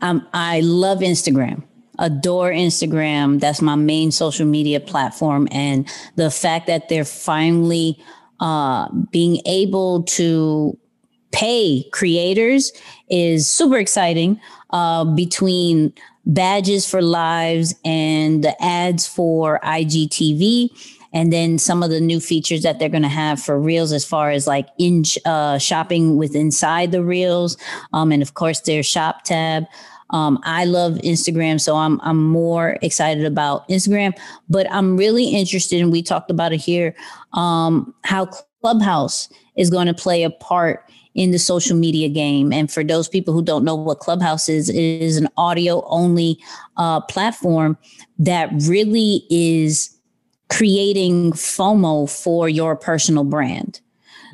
[0.02, 1.62] um, I love Instagram.
[2.00, 3.40] Adore Instagram.
[3.40, 8.02] That's my main social media platform, and the fact that they're finally
[8.40, 10.76] uh, being able to
[11.30, 12.72] pay creators
[13.08, 14.40] is super exciting.
[14.70, 15.92] Uh, between
[16.26, 20.70] badges for lives and the ads for IGTV,
[21.12, 24.04] and then some of the new features that they're going to have for reels as
[24.04, 27.56] far as like in uh, shopping with inside the reels
[27.92, 29.64] um, and of course their shop tab
[30.10, 34.12] um, i love instagram so I'm, I'm more excited about instagram
[34.48, 36.94] but i'm really interested and we talked about it here
[37.32, 38.28] um, how
[38.60, 43.08] clubhouse is going to play a part in the social media game and for those
[43.08, 46.38] people who don't know what clubhouse is it is an audio only
[46.76, 47.76] uh, platform
[48.18, 49.96] that really is
[50.50, 53.80] creating FOMO for your personal brand.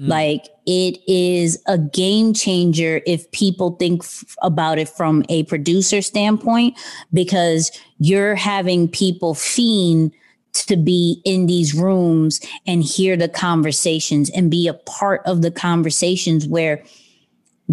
[0.00, 6.02] Like it is a game changer if people think f- about it from a producer
[6.02, 6.76] standpoint,
[7.12, 10.12] because you're having people fiend
[10.52, 15.50] to be in these rooms and hear the conversations and be a part of the
[15.50, 16.83] conversations where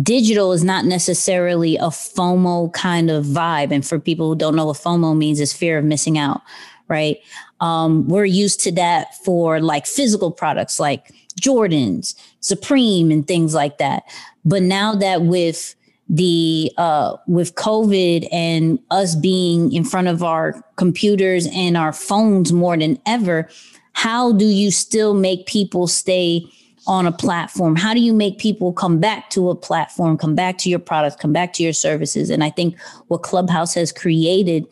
[0.01, 3.71] digital is not necessarily a FOMO kind of vibe.
[3.71, 6.41] And for people who don't know what FOMO means, is fear of missing out,
[6.88, 7.17] right?
[7.60, 13.77] Um, we're used to that for like physical products like Jordans, Supreme, and things like
[13.77, 14.03] that.
[14.45, 15.75] But now that with
[16.09, 22.51] the uh, with COVID and us being in front of our computers and our phones
[22.51, 23.49] more than ever,
[23.93, 26.45] how do you still make people stay
[26.85, 27.75] on a platform?
[27.75, 31.15] How do you make people come back to a platform, come back to your products,
[31.15, 32.29] come back to your services?
[32.29, 34.65] And I think what Clubhouse has created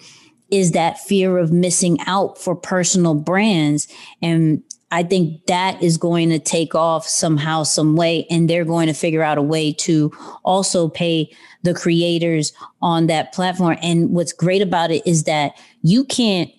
[0.49, 3.87] is that fear of missing out for personal brands.
[4.21, 4.61] And
[4.91, 8.93] I think that is going to take off somehow, some way, and they're going to
[8.93, 10.11] figure out a way to
[10.43, 12.51] also pay the creators
[12.81, 13.77] on that platform.
[13.81, 16.49] And what's great about it is that you can't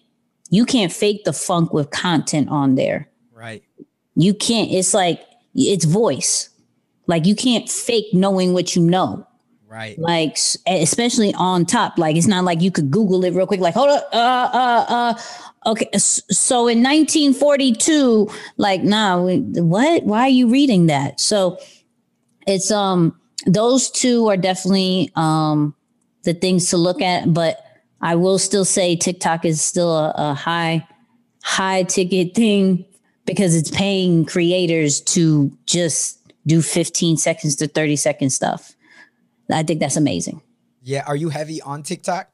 [0.50, 3.08] you can't fake the funk with content on there.
[3.32, 3.62] Right.
[4.14, 4.70] You can't.
[4.70, 5.22] It's like
[5.54, 6.50] it's voice.
[7.06, 9.26] Like you can't fake knowing what you know
[9.68, 9.98] Right.
[9.98, 13.72] like especially on top like it's not like you could google it real quick like
[13.72, 15.14] hold up uh uh uh
[15.66, 21.58] okay so in 1942 like nah we- what why are you reading that so
[22.46, 25.74] it's um those two are definitely um
[26.24, 27.64] the things to look at but
[28.00, 30.86] i will still say tiktok is still a, a high
[31.42, 32.84] high ticket thing
[33.24, 38.74] because it's paying creators to just do 15 seconds to 30 second stuff
[39.52, 40.40] I think that's amazing.
[40.82, 41.04] Yeah.
[41.06, 42.28] Are you heavy on TikTok?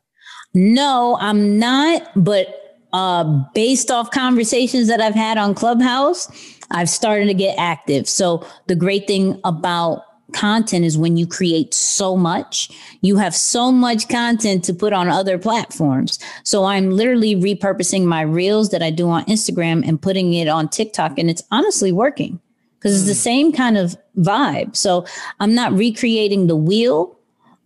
[0.55, 2.58] No, I'm not, but
[2.93, 3.25] uh
[3.55, 6.29] based off conversations that I've had on Clubhouse,
[6.71, 8.09] I've started to get active.
[8.09, 12.71] So the great thing about content is when you create so much,
[13.01, 16.19] you have so much content to put on other platforms.
[16.45, 20.69] So I'm literally repurposing my reels that I do on Instagram and putting it on
[20.69, 22.41] TikTok and it's honestly working
[22.79, 24.77] because it's the same kind of vibe.
[24.77, 25.07] So
[25.41, 27.18] I'm not recreating the wheel,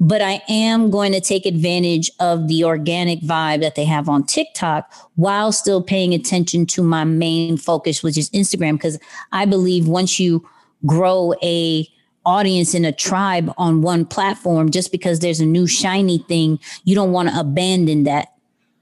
[0.02, 4.24] but I am going to take advantage of the organic vibe that they have on
[4.24, 8.72] TikTok while still paying attention to my main focus, which is Instagram.
[8.72, 8.98] Because
[9.30, 10.44] I believe once you
[10.84, 11.88] grow a
[12.26, 16.96] audience in a tribe on one platform, just because there's a new shiny thing, you
[16.96, 18.32] don't want to abandon that.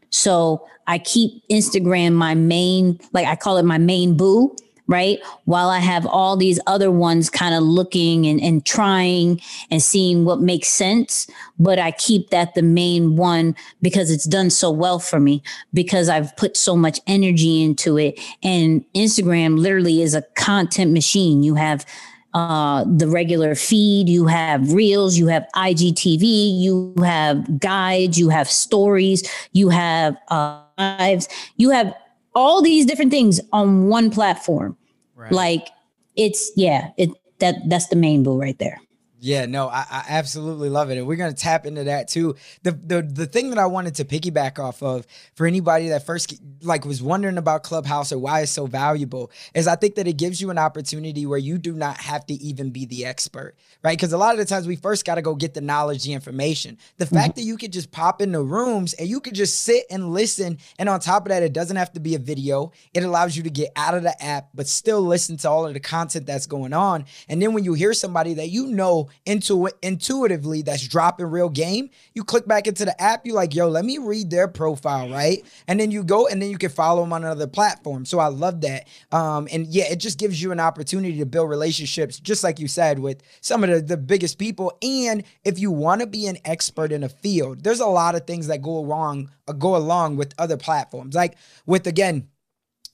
[0.09, 4.57] So I keep Instagram my main, like I call it my main boo,
[4.91, 5.21] right?
[5.45, 10.25] While I have all these other ones kind of looking and, and trying and seeing
[10.25, 11.31] what makes sense.
[11.61, 16.09] But I keep that the main one because it's done so well for me because
[16.09, 18.19] I've put so much energy into it.
[18.43, 21.45] And Instagram literally is a content machine.
[21.45, 21.87] You have
[22.35, 28.49] uh, the regular feed, you have reels, you have IGTV, you have guides, you have
[28.51, 31.95] stories, you have uh, lives, you have
[32.35, 34.77] all these different things on one platform.
[35.21, 35.33] Right.
[35.33, 35.69] Like
[36.17, 38.81] it's yeah, it that that's the main bull right there.
[39.23, 42.37] Yeah, no, I, I, absolutely love it, and we're gonna tap into that too.
[42.63, 46.41] The, the the thing that I wanted to piggyback off of for anybody that first
[46.63, 50.15] like was wondering about Clubhouse or why it's so valuable is I think that it
[50.15, 53.97] gives you an opportunity where you do not have to even be the expert, right?
[53.97, 56.15] Because a lot of the times we first got to go get the knowledge, the
[56.15, 56.79] information.
[56.97, 57.15] The mm-hmm.
[57.15, 60.15] fact that you could just pop in the rooms and you could just sit and
[60.15, 62.73] listen, and on top of that, it doesn't have to be a video.
[62.95, 65.75] It allows you to get out of the app but still listen to all of
[65.75, 67.05] the content that's going on.
[67.29, 71.49] And then when you hear somebody that you know into it intuitively that's dropping real
[71.49, 75.09] game, you click back into the app, you're like, yo, let me read their profile,
[75.11, 75.45] right?
[75.69, 78.05] And then you go and then you can follow them on another platform.
[78.05, 78.89] So I love that.
[79.13, 82.69] Um, and yeah, it just gives you an opportunity to build relationships, just like you
[82.69, 84.77] said, with some of the, the biggest people.
[84.83, 88.27] And if you want to be an expert in a field, there's a lot of
[88.27, 91.15] things that go wrong, go along with other platforms.
[91.15, 92.29] Like with again,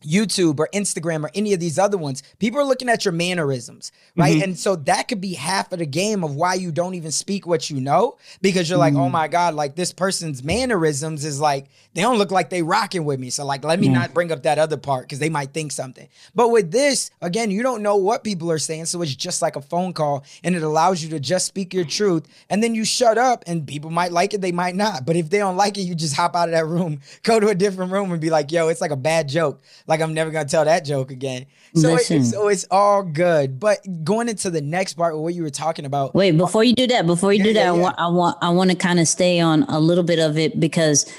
[0.05, 3.93] YouTube or Instagram or any of these other ones, people are looking at your mannerisms,
[4.17, 4.35] right?
[4.35, 4.43] Mm-hmm.
[4.43, 7.47] And so that could be half of the game of why you don't even speak
[7.47, 8.97] what you know because you're mm-hmm.
[8.97, 9.13] like, oh mm.
[9.13, 13.19] my God, like this person's mannerisms is like, they don't look like they rocking with
[13.19, 13.31] me.
[13.31, 13.95] So, like, let me mm.
[13.95, 16.07] not bring up that other part because they might think something.
[16.35, 18.85] But with this, again, you don't know what people are saying.
[18.85, 21.87] So it's just like a phone call and it allows you to just speak your
[21.87, 22.29] truth.
[22.51, 25.07] And then you shut up and people might like it, they might not.
[25.07, 27.49] But if they don't like it, you just hop out of that room, go to
[27.49, 29.63] a different room and be like, yo, it's like a bad joke.
[29.87, 31.47] Like, I'm never gonna tell that joke again.
[31.75, 33.59] So, it, so it's all good.
[33.59, 36.15] But going into the next part, what you were talking about.
[36.15, 37.79] Wait, uh, before you do that, before you yeah, do that, yeah, yeah.
[37.79, 40.37] I want, I want, I want to kind of stay on a little bit of
[40.37, 41.11] it because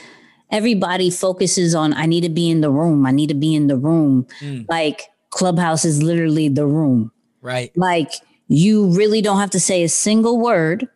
[0.51, 3.05] everybody focuses on I need to be in the room.
[3.05, 4.27] I need to be in the room.
[4.39, 4.65] Mm.
[4.69, 7.11] Like Clubhouse is literally the room.
[7.41, 7.71] Right.
[7.75, 8.11] Like
[8.47, 10.87] you really don't have to say a single word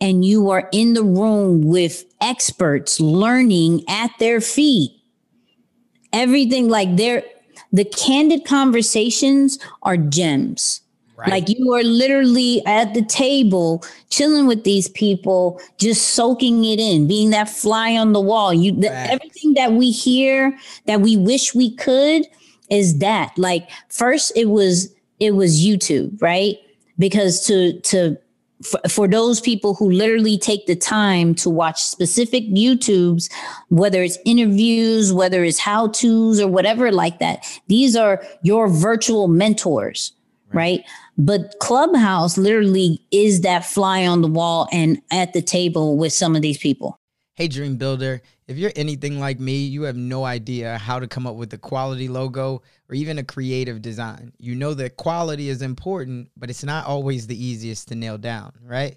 [0.00, 4.92] and you are in the room with experts learning at their feet
[6.12, 7.24] everything like they're
[7.72, 10.81] the candid conversations are gems.
[11.22, 11.30] Right.
[11.30, 17.06] Like you are literally at the table chilling with these people, just soaking it in,
[17.06, 18.52] being that fly on the wall.
[18.52, 22.26] You the, everything that we hear that we wish we could
[22.70, 23.32] is that.
[23.38, 26.56] Like first it was it was YouTube, right?
[26.98, 28.16] Because to to
[28.64, 33.30] for, for those people who literally take the time to watch specific YouTubes,
[33.68, 39.28] whether it's interviews, whether it's how to's or whatever like that, these are your virtual
[39.28, 40.12] mentors,
[40.52, 40.84] right.
[41.18, 46.36] But Clubhouse literally is that fly on the wall and at the table with some
[46.36, 46.98] of these people.
[47.34, 51.26] Hey, Dream Builder, if you're anything like me, you have no idea how to come
[51.26, 54.32] up with a quality logo or even a creative design.
[54.38, 58.52] You know that quality is important, but it's not always the easiest to nail down,
[58.62, 58.96] right?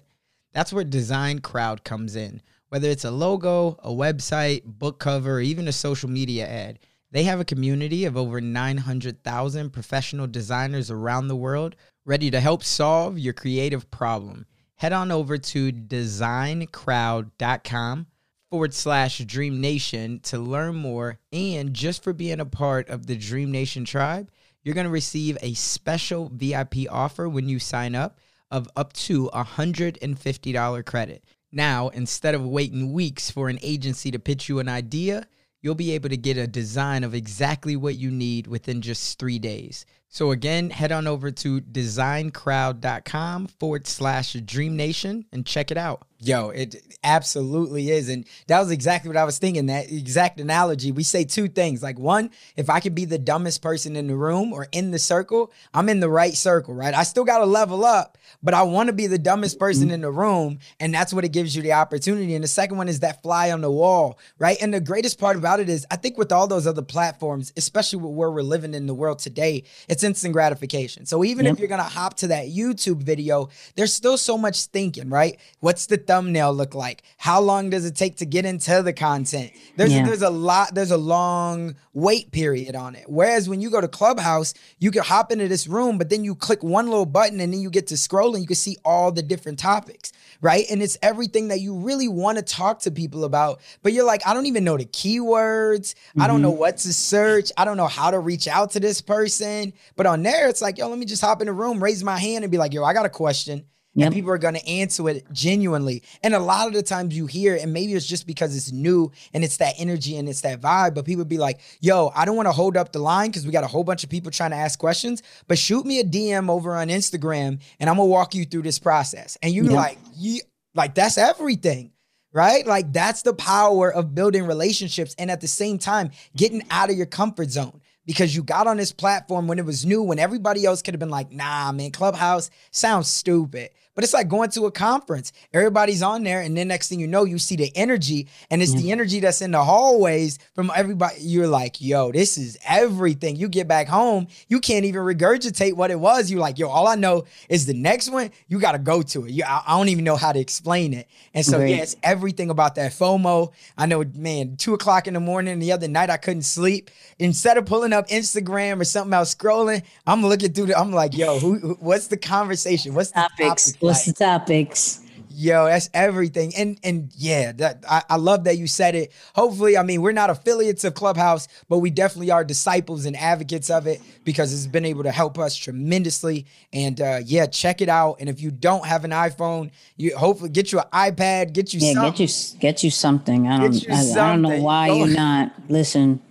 [0.52, 2.42] That's where DesignCrowd comes in.
[2.68, 6.78] Whether it's a logo, a website, book cover, or even a social media ad,
[7.16, 11.74] they have a community of over 900,000 professional designers around the world
[12.04, 14.44] ready to help solve your creative problem.
[14.74, 18.06] Head on over to designcrowd.com
[18.50, 21.18] forward slash Dream Nation to learn more.
[21.32, 24.30] And just for being a part of the Dream Nation tribe,
[24.62, 29.30] you're going to receive a special VIP offer when you sign up of up to
[29.32, 31.24] $150 credit.
[31.50, 35.26] Now, instead of waiting weeks for an agency to pitch you an idea,
[35.66, 39.36] you'll be able to get a design of exactly what you need within just three
[39.36, 39.84] days.
[40.08, 46.06] So again, head on over to designcrowd.com forward slash Dream Nation and check it out.
[46.18, 48.08] Yo, it absolutely is.
[48.08, 49.66] And that was exactly what I was thinking.
[49.66, 50.90] That exact analogy.
[50.90, 51.82] We say two things.
[51.82, 54.98] Like, one, if I could be the dumbest person in the room or in the
[54.98, 56.94] circle, I'm in the right circle, right?
[56.94, 59.64] I still got to level up, but I want to be the dumbest mm-hmm.
[59.64, 60.58] person in the room.
[60.80, 62.34] And that's what it gives you the opportunity.
[62.34, 64.56] And the second one is that fly on the wall, right?
[64.62, 67.98] And the greatest part about it is, I think with all those other platforms, especially
[67.98, 71.04] where we're living in the world today, it's instant gratification.
[71.04, 71.54] So even yep.
[71.54, 75.38] if you're going to hop to that YouTube video, there's still so much thinking, right?
[75.60, 77.02] What's the thumbnail look like?
[77.16, 79.52] How long does it take to get into the content?
[79.76, 80.04] There's yeah.
[80.04, 83.04] there's a lot there's a long wait period on it.
[83.08, 86.34] Whereas when you go to Clubhouse, you can hop into this room, but then you
[86.34, 89.10] click one little button and then you get to scroll and you can see all
[89.10, 90.64] the different topics, right?
[90.70, 94.26] And it's everything that you really want to talk to people about, but you're like,
[94.26, 95.94] I don't even know the keywords.
[95.94, 96.22] Mm-hmm.
[96.22, 96.60] I don't know mm-hmm.
[96.60, 97.50] what to search.
[97.56, 99.72] I don't know how to reach out to this person.
[99.96, 102.18] But on there, it's like, yo, let me just hop in the room, raise my
[102.18, 103.64] hand, and be like, yo, I got a question
[103.96, 104.06] Yep.
[104.06, 106.02] And people are going to answer it genuinely.
[106.22, 109.10] And a lot of the times you hear, and maybe it's just because it's new
[109.32, 112.36] and it's that energy and it's that vibe, but people be like, yo, I don't
[112.36, 114.50] want to hold up the line because we got a whole bunch of people trying
[114.50, 118.12] to ask questions, but shoot me a DM over on Instagram and I'm going to
[118.12, 119.38] walk you through this process.
[119.42, 119.72] And you yep.
[119.72, 120.40] like, you,
[120.74, 121.92] like, that's everything
[122.32, 122.66] right?
[122.66, 126.96] Like that's the power of building relationships and at the same time getting out of
[126.96, 130.64] your comfort zone because you got on this platform when it was new, when everybody
[130.64, 133.70] else could have been like, nah, man, Clubhouse sounds stupid.
[133.96, 135.32] But it's like going to a conference.
[135.54, 138.72] Everybody's on there, and then next thing you know, you see the energy, and it's
[138.72, 138.82] mm-hmm.
[138.82, 141.16] the energy that's in the hallways from everybody.
[141.20, 143.36] You're like, yo, this is everything.
[143.36, 146.30] You get back home, you can't even regurgitate what it was.
[146.30, 149.24] You're like, yo, all I know is the next one, you got to go to
[149.24, 149.30] it.
[149.30, 151.08] You, I, I, don't even know how to explain it.
[151.32, 151.70] And so, right.
[151.70, 153.52] yeah, it's everything about that FOMO.
[153.78, 156.90] I know, man, two o'clock in the morning the other night, I couldn't sleep.
[157.18, 161.16] Instead of pulling up Instagram or something else scrolling, I'm looking through the, I'm like,
[161.16, 162.94] yo, who, who what's the conversation?
[162.94, 163.72] What's the topics?
[163.72, 163.85] Topic?
[163.86, 165.00] What's the topics?
[165.38, 166.54] Yo, that's everything.
[166.56, 169.12] And and yeah, that I, I love that you said it.
[169.34, 173.68] Hopefully, I mean, we're not affiliates of Clubhouse, but we definitely are disciples and advocates
[173.68, 176.46] of it because it's been able to help us tremendously.
[176.72, 178.16] And uh, yeah, check it out.
[178.18, 181.80] And if you don't have an iPhone, you hopefully get you an iPad, get you
[181.80, 182.12] yeah, something.
[182.12, 183.46] get you get you something.
[183.46, 185.52] I don't I, I, don't know why you're not.
[185.68, 186.22] Listen,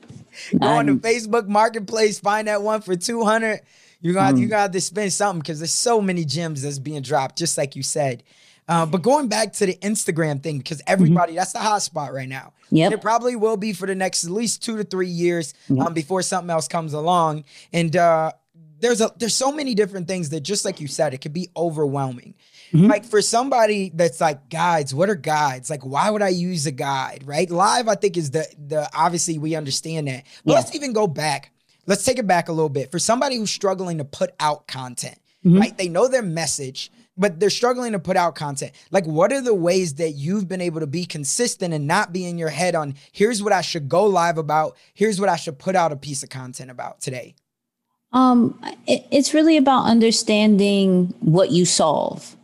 [0.59, 3.61] go on to Facebook Marketplace, find that one for two hundred.
[4.05, 4.41] You're gonna mm.
[4.41, 7.75] you got to spend something because there's so many gems that's being dropped, just like
[7.75, 8.21] you said.
[8.67, 10.93] Uh, but going back to the Instagram thing, because mm-hmm.
[10.93, 11.37] everybody, mm-hmm.
[11.39, 12.53] that's the hot spot right now.
[12.69, 15.95] Yeah, it probably will be for the next at least two to three years um,
[15.95, 17.45] before something else comes along.
[17.73, 18.33] And uh,
[18.79, 21.49] there's a there's so many different things that just like you said, it could be
[21.57, 22.35] overwhelming.
[22.73, 22.85] Mm-hmm.
[22.85, 25.71] Like for somebody that's like guides, what are guides?
[25.71, 27.23] Like, why would I use a guide?
[27.25, 27.49] Right?
[27.49, 30.25] Live, I think is the the obviously we understand that.
[30.45, 30.57] But yeah.
[30.59, 31.51] let's even go back
[31.86, 32.91] let's take it back a little bit.
[32.91, 35.59] For somebody who's struggling to put out content, mm-hmm.
[35.59, 35.77] right?
[35.77, 38.73] They know their message, but they're struggling to put out content.
[38.91, 42.25] Like, what are the ways that you've been able to be consistent and not be
[42.25, 45.57] in your head on here's what I should go live about, here's what I should
[45.57, 47.36] put out a piece of content about today?
[48.11, 52.36] Um, it, it's really about understanding what you solve,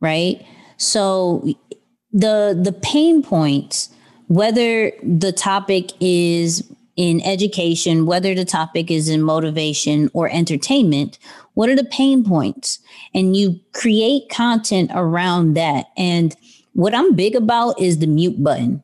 [0.00, 0.44] right?
[0.76, 1.46] So
[2.12, 3.88] the the pain points,
[4.28, 6.64] whether the topic is
[6.96, 11.18] in education, whether the topic is in motivation or entertainment,
[11.54, 12.78] what are the pain points?
[13.14, 15.86] And you create content around that.
[15.96, 16.36] And
[16.72, 18.82] what I'm big about is the mute button.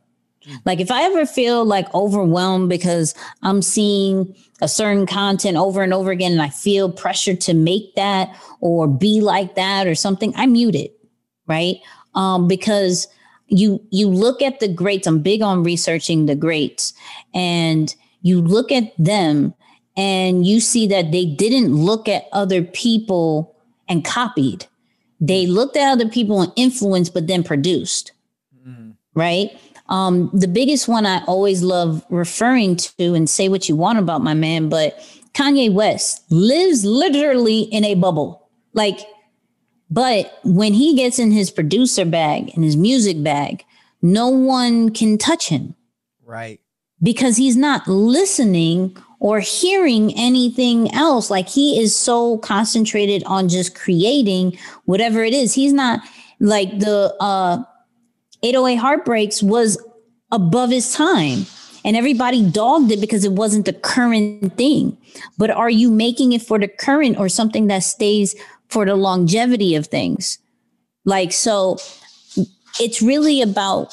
[0.65, 5.95] Like if I ever feel like overwhelmed because I'm seeing a certain content over and
[5.95, 10.33] over again and I feel pressure to make that or be like that or something,
[10.37, 10.99] I mute it,
[11.47, 11.77] right?
[12.15, 13.07] Um, because
[13.51, 15.07] you you look at the greats.
[15.07, 16.95] I'm big on researching the greats,
[17.35, 19.55] and you look at them
[19.97, 23.57] and you see that they didn't look at other people
[23.89, 24.67] and copied.
[25.21, 28.13] They looked at other people and influenced, but then produced.
[28.67, 28.91] Mm-hmm.
[29.15, 29.59] Right.
[29.89, 34.23] Um, the biggest one I always love referring to, and say what you want about
[34.23, 34.99] my man, but
[35.35, 38.49] Kanye West lives literally in a bubble.
[38.73, 39.01] Like
[39.91, 43.65] but when he gets in his producer bag and his music bag,
[44.01, 45.75] no one can touch him.
[46.25, 46.60] Right.
[47.03, 51.31] Because he's not listening or hearing anything else.
[51.31, 55.55] Like he is so concentrated on just creating whatever it is.
[55.55, 56.01] He's not
[56.41, 57.63] like the uh
[58.43, 59.83] 808 Heartbreaks was
[60.33, 61.45] above his time
[61.85, 64.97] and everybody dogged it because it wasn't the current thing.
[65.37, 68.35] But are you making it for the current or something that stays
[68.71, 70.39] for the longevity of things.
[71.05, 71.79] Like, so
[72.81, 73.93] it's really about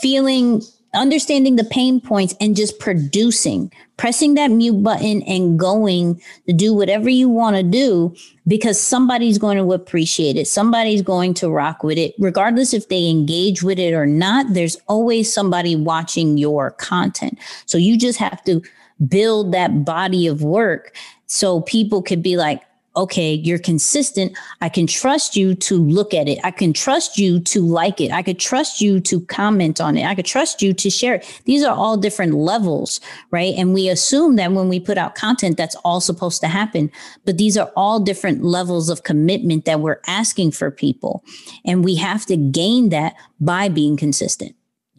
[0.00, 0.62] feeling,
[0.94, 6.72] understanding the pain points and just producing, pressing that mute button and going to do
[6.72, 8.14] whatever you want to do
[8.46, 10.46] because somebody's going to appreciate it.
[10.46, 12.14] Somebody's going to rock with it.
[12.18, 17.38] Regardless if they engage with it or not, there's always somebody watching your content.
[17.66, 18.62] So you just have to
[19.06, 22.62] build that body of work so people could be like,
[22.98, 24.36] okay, you're consistent.
[24.60, 26.38] I can trust you to look at it.
[26.42, 28.10] I can trust you to like it.
[28.10, 30.04] I could trust you to comment on it.
[30.04, 31.42] I could trust you to share it.
[31.44, 33.54] These are all different levels, right?
[33.56, 36.90] And we assume that when we put out content, that's all supposed to happen.
[37.24, 41.24] But these are all different levels of commitment that we're asking for people.
[41.64, 44.57] And we have to gain that by being consistent.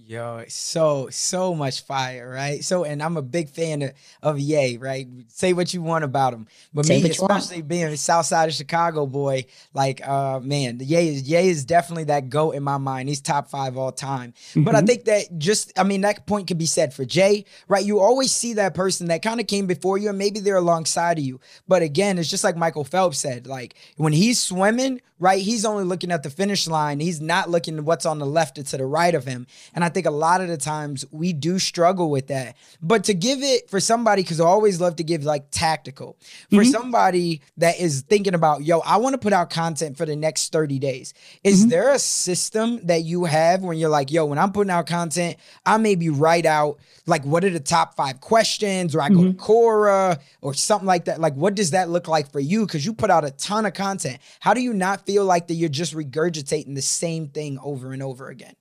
[0.10, 2.64] Yo, so so much fire, right?
[2.64, 3.91] So, and I'm a big fan of,
[4.24, 5.07] of Ye, right?
[5.28, 8.55] Say what you want about him, but Say me, especially being a South Side of
[8.55, 9.45] Chicago boy,
[9.76, 13.07] like, uh, man, Ye is Ye is definitely that goat in my mind.
[13.07, 14.34] He's top five all time.
[14.55, 14.76] But Mm-hmm.
[14.76, 17.86] I think that just, I mean, that point could be said for Jay, right?
[17.86, 21.20] You always see that person that kind of came before you, and maybe they're alongside
[21.20, 21.39] of you.
[21.68, 25.41] But again, it's just like Michael Phelps said, like when he's swimming, right?
[25.41, 26.99] He's only looking at the finish line.
[26.99, 29.47] He's not looking at what's on the left or to the right of him.
[29.76, 32.55] And I think a lot of the times we do struggle with that.
[32.81, 36.17] But to give it for somebody, because I always love to give like tactical,
[36.49, 36.71] for mm-hmm.
[36.71, 40.51] somebody that is thinking about, yo, I want to put out content for the next
[40.51, 41.13] 30 days.
[41.43, 41.69] Is mm-hmm.
[41.69, 45.37] there a system that you have when you're like, yo, when I'm putting out content,
[45.65, 49.29] I maybe write out like what are the top five questions, or I go to
[49.31, 49.39] mm-hmm.
[49.39, 51.19] Quora or something like that.
[51.19, 52.65] Like, what does that look like for you?
[52.65, 54.19] Because you put out a ton of content.
[54.39, 58.03] How do you not feel like that you're just regurgitating the same thing over and
[58.03, 58.53] over again?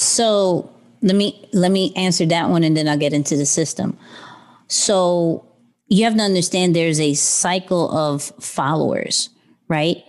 [0.00, 0.70] So
[1.02, 3.98] let me let me answer that one and then I'll get into the system.
[4.66, 5.44] So
[5.88, 9.28] you have to understand there's a cycle of followers,
[9.68, 10.02] right?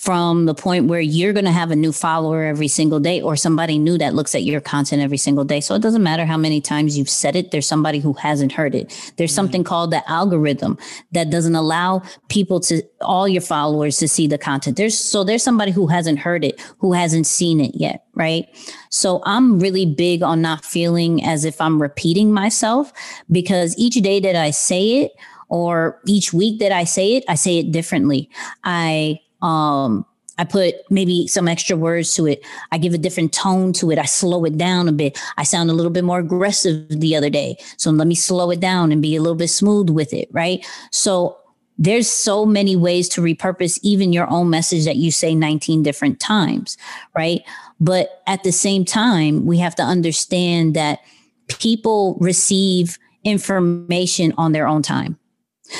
[0.00, 3.36] From the point where you're going to have a new follower every single day or
[3.36, 5.60] somebody new that looks at your content every single day.
[5.60, 8.74] So it doesn't matter how many times you've said it, there's somebody who hasn't heard
[8.74, 8.88] it.
[9.18, 9.36] There's mm-hmm.
[9.36, 10.78] something called the algorithm
[11.12, 14.78] that doesn't allow people to all your followers to see the content.
[14.78, 18.46] There's so there's somebody who hasn't heard it, who hasn't seen it yet, right?
[18.88, 22.90] So I'm really big on not feeling as if I'm repeating myself
[23.30, 25.12] because each day that I say it
[25.50, 28.30] or each week that I say it, I say it differently.
[28.64, 30.04] I um
[30.40, 32.42] I put maybe some extra words to it.
[32.72, 33.98] I give a different tone to it.
[33.98, 35.20] I slow it down a bit.
[35.36, 37.58] I sound a little bit more aggressive the other day.
[37.76, 40.66] So let me slow it down and be a little bit smooth with it, right?
[40.92, 41.36] So
[41.76, 46.20] there's so many ways to repurpose even your own message that you say 19 different
[46.20, 46.78] times,
[47.14, 47.42] right?
[47.78, 51.00] But at the same time, we have to understand that
[51.48, 55.18] people receive information on their own time.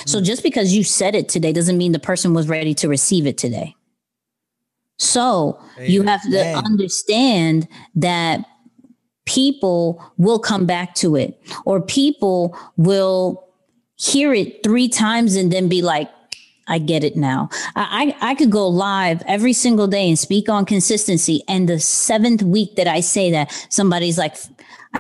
[0.07, 0.25] So mm.
[0.25, 3.39] just because you said it today doesn't mean the person was ready to receive it
[3.39, 3.75] today.
[4.99, 6.57] So you have to Amen.
[6.57, 8.45] understand that
[9.25, 13.49] people will come back to it or people will
[13.97, 16.11] hear it three times and then be like,
[16.69, 17.49] I get it now.
[17.75, 21.43] I, I I could go live every single day and speak on consistency.
[21.49, 24.37] And the seventh week that I say that, somebody's like,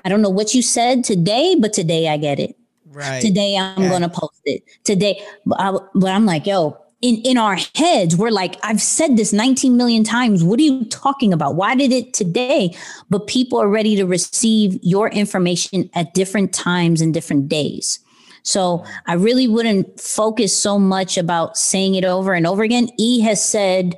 [0.05, 2.57] I don't know what you said today, but today I get it.
[2.91, 3.23] Right.
[3.23, 3.89] Today I'm Yeah.
[3.89, 4.63] going to post it.
[4.85, 9.17] Today, but, I, but I'm like, yo, in, in our heads, we're like, I've said
[9.17, 10.43] this 19 million times.
[10.45, 11.55] What are you talking about?
[11.55, 12.75] Why did it today?
[13.09, 18.01] But people are ready to receive your information at different times and different days.
[18.43, 22.89] So I really wouldn't focus so much about saying it over and over again.
[22.99, 23.95] E has said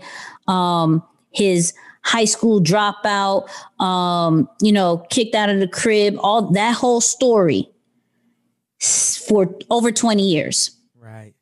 [0.49, 1.73] um, his
[2.05, 3.49] high school dropout,
[3.81, 7.69] um, you know, kicked out of the crib, all that whole story
[8.83, 10.77] for over 20 years.
[10.99, 11.35] Right.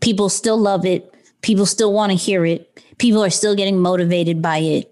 [0.00, 1.12] People still love it.
[1.42, 2.82] People still want to hear it.
[2.98, 4.90] People are still getting motivated by it.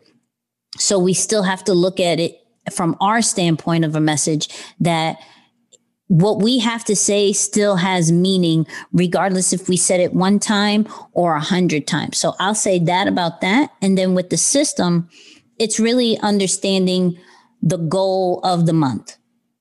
[0.78, 2.38] So we still have to look at it
[2.72, 4.48] from our standpoint of a message
[4.80, 5.18] that
[6.08, 10.86] what we have to say still has meaning, regardless if we said it one time
[11.12, 12.18] or a hundred times.
[12.18, 13.70] So I'll say that about that.
[13.80, 15.08] And then with the system,
[15.58, 17.18] it's really understanding
[17.62, 19.16] the goal of the month,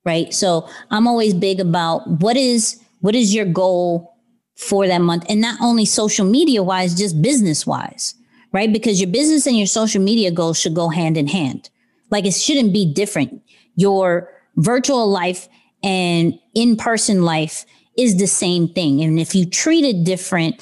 [0.06, 0.34] right?
[0.34, 4.16] So I'm always big about what is what is your goal
[4.56, 8.14] for that month, and not only social media wise, just business wise,
[8.52, 8.72] right?
[8.72, 11.70] Because your business and your social media goals should go hand in hand.
[12.12, 13.41] Like it shouldn't be different.
[13.76, 15.47] Your virtual life
[15.84, 17.66] and in person life
[17.97, 19.02] is the same thing.
[19.02, 20.62] And if you treat it different,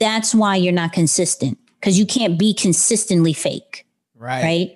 [0.00, 4.42] that's why you're not consistent because you can't be consistently fake Right.
[4.42, 4.70] right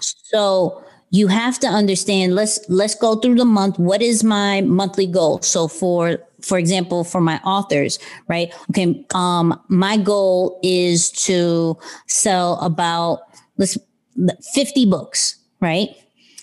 [0.00, 3.78] so you have to understand let's let's go through the month.
[3.78, 5.40] What is my monthly goal?
[5.42, 7.98] So for for example for my authors
[8.28, 8.52] right?
[8.70, 13.20] Okay um my goal is to sell about
[13.56, 13.78] let's
[14.54, 15.90] 50 books right?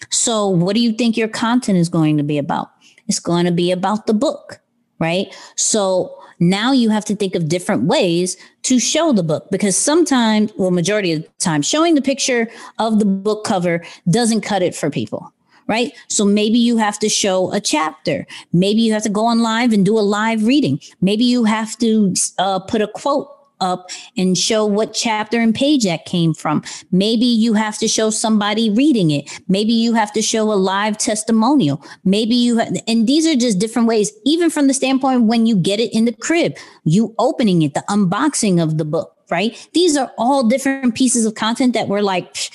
[0.10, 2.72] So what do you think your content is going to be about?
[3.08, 4.60] It's going to be about the book
[5.00, 5.28] right?
[5.56, 10.52] So now you have to think of different ways to show the book because sometimes,
[10.58, 12.50] well, majority of the time, showing the picture
[12.80, 15.32] of the book cover doesn't cut it for people.
[15.66, 15.94] Right.
[16.10, 18.28] So maybe you have to show a chapter.
[18.52, 20.82] Maybe you have to go on live and do a live reading.
[21.00, 23.30] Maybe you have to uh, put a quote
[23.64, 26.62] up and show what chapter and page that came from.
[26.92, 29.30] Maybe you have to show somebody reading it.
[29.48, 31.84] Maybe you have to show a live testimonial.
[32.04, 35.56] Maybe you have, and these are just different ways, even from the standpoint when you
[35.56, 39.56] get it in the crib, you opening it, the unboxing of the book, right?
[39.74, 42.52] These are all different pieces of content that we're like, "Psh,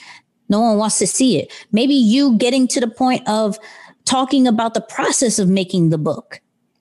[0.49, 1.53] No one wants to see it.
[1.73, 3.59] Maybe you getting to the point of
[4.05, 6.41] talking about the process of making the book,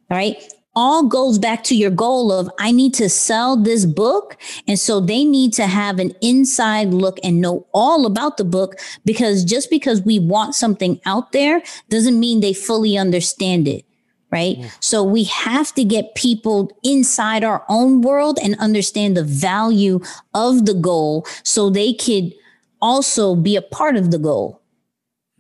[0.09, 0.37] right?
[0.79, 4.37] All goes back to your goal of I need to sell this book.
[4.67, 8.75] And so they need to have an inside look and know all about the book
[9.03, 13.85] because just because we want something out there doesn't mean they fully understand it
[14.29, 14.57] right?
[14.57, 14.69] Mm.
[14.81, 20.01] So we have to get people inside our own world and understand the value
[20.33, 22.33] of the goal so they could
[22.81, 24.61] also be a part of the goal.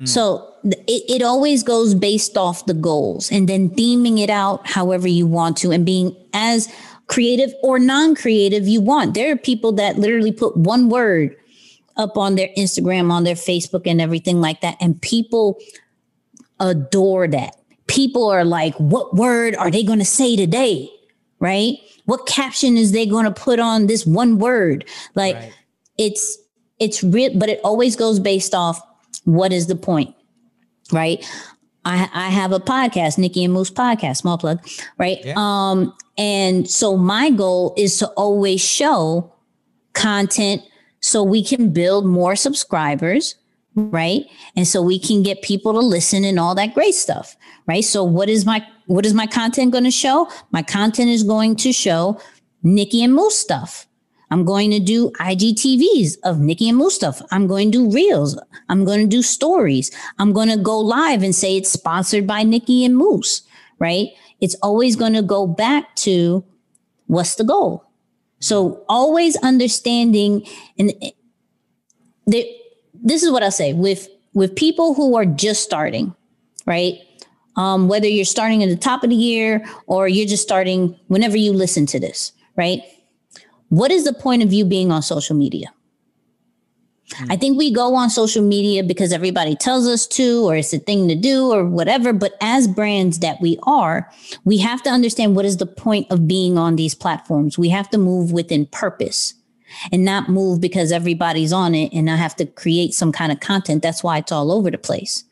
[0.01, 0.07] Mm.
[0.07, 5.07] So it, it always goes based off the goals and then theming it out however
[5.07, 6.71] you want to and being as
[7.07, 9.13] creative or non-creative you want.
[9.13, 11.35] There are people that literally put one word
[11.95, 14.77] up on their Instagram, on their Facebook and everything like that.
[14.79, 15.57] And people
[16.59, 17.55] adore that.
[17.87, 20.89] People are like, what word are they going to say today?
[21.39, 21.77] Right?
[22.05, 24.85] What caption is they going to put on this one word?
[25.15, 25.53] Like right.
[25.97, 26.37] it's,
[26.79, 28.81] it's real, but it always goes based off
[29.23, 30.13] what is the point?
[30.91, 31.25] Right.
[31.85, 34.59] I, I have a podcast, Nicky and Moose podcast, small plug,
[34.97, 35.19] right?
[35.23, 35.35] Yeah.
[35.37, 39.33] Um, and so my goal is to always show
[39.93, 40.63] content
[40.99, 43.35] so we can build more subscribers,
[43.75, 44.25] right?
[44.55, 47.85] And so we can get people to listen and all that great stuff, right?
[47.85, 50.29] So what is my what is my content going to show?
[50.51, 52.19] My content is going to show
[52.63, 53.86] Nicky and Moose stuff,
[54.29, 57.25] I'm going to do IGTVs of Nicky and Mustafa.
[57.31, 58.39] I'm going to do reels.
[58.69, 59.89] I'm going to do stories.
[60.19, 63.41] I'm going to go live and say it's sponsored by Nicky and Moose,
[63.79, 64.09] right?
[64.41, 66.43] It's always going to go back to
[67.07, 67.85] what's the goal.
[68.39, 70.45] So always understanding
[70.77, 70.93] and
[72.27, 72.47] the,
[72.93, 76.13] this is what I say with with people who are just starting,
[76.67, 76.99] right?
[77.55, 81.37] Um, whether you're starting at the top of the year or you're just starting whenever
[81.37, 82.81] you listen to this, right?
[83.69, 85.67] What is the point of you being on social media?
[87.09, 87.31] Mm-hmm.
[87.31, 90.79] I think we go on social media because everybody tells us to, or it's a
[90.79, 92.11] thing to do, or whatever.
[92.11, 94.11] But as brands that we are,
[94.43, 97.57] we have to understand what is the point of being on these platforms.
[97.57, 99.33] We have to move within purpose
[99.91, 103.39] and not move because everybody's on it and I have to create some kind of
[103.39, 103.83] content.
[103.83, 105.23] That's why it's all over the place.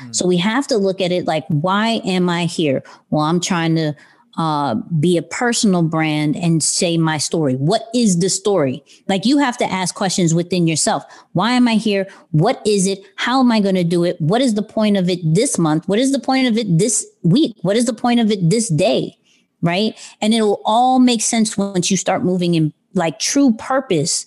[0.00, 0.12] Mm-hmm.
[0.12, 2.82] So we have to look at it like, why am I here?
[3.10, 3.94] Well, I'm trying to
[4.38, 7.54] uh, be a personal brand and say my story.
[7.54, 8.82] What is the story?
[9.08, 11.04] Like you have to ask questions within yourself.
[11.32, 12.06] Why am I here?
[12.30, 13.00] What is it?
[13.16, 14.20] How am I going to do it?
[14.20, 15.86] What is the point of it this month?
[15.88, 17.56] What is the point of it this week?
[17.62, 19.16] What is the point of it this day?
[19.60, 19.94] Right.
[20.20, 24.26] And it will all make sense once you start moving in like true purpose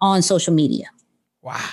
[0.00, 0.86] on social media.
[1.42, 1.68] Wow.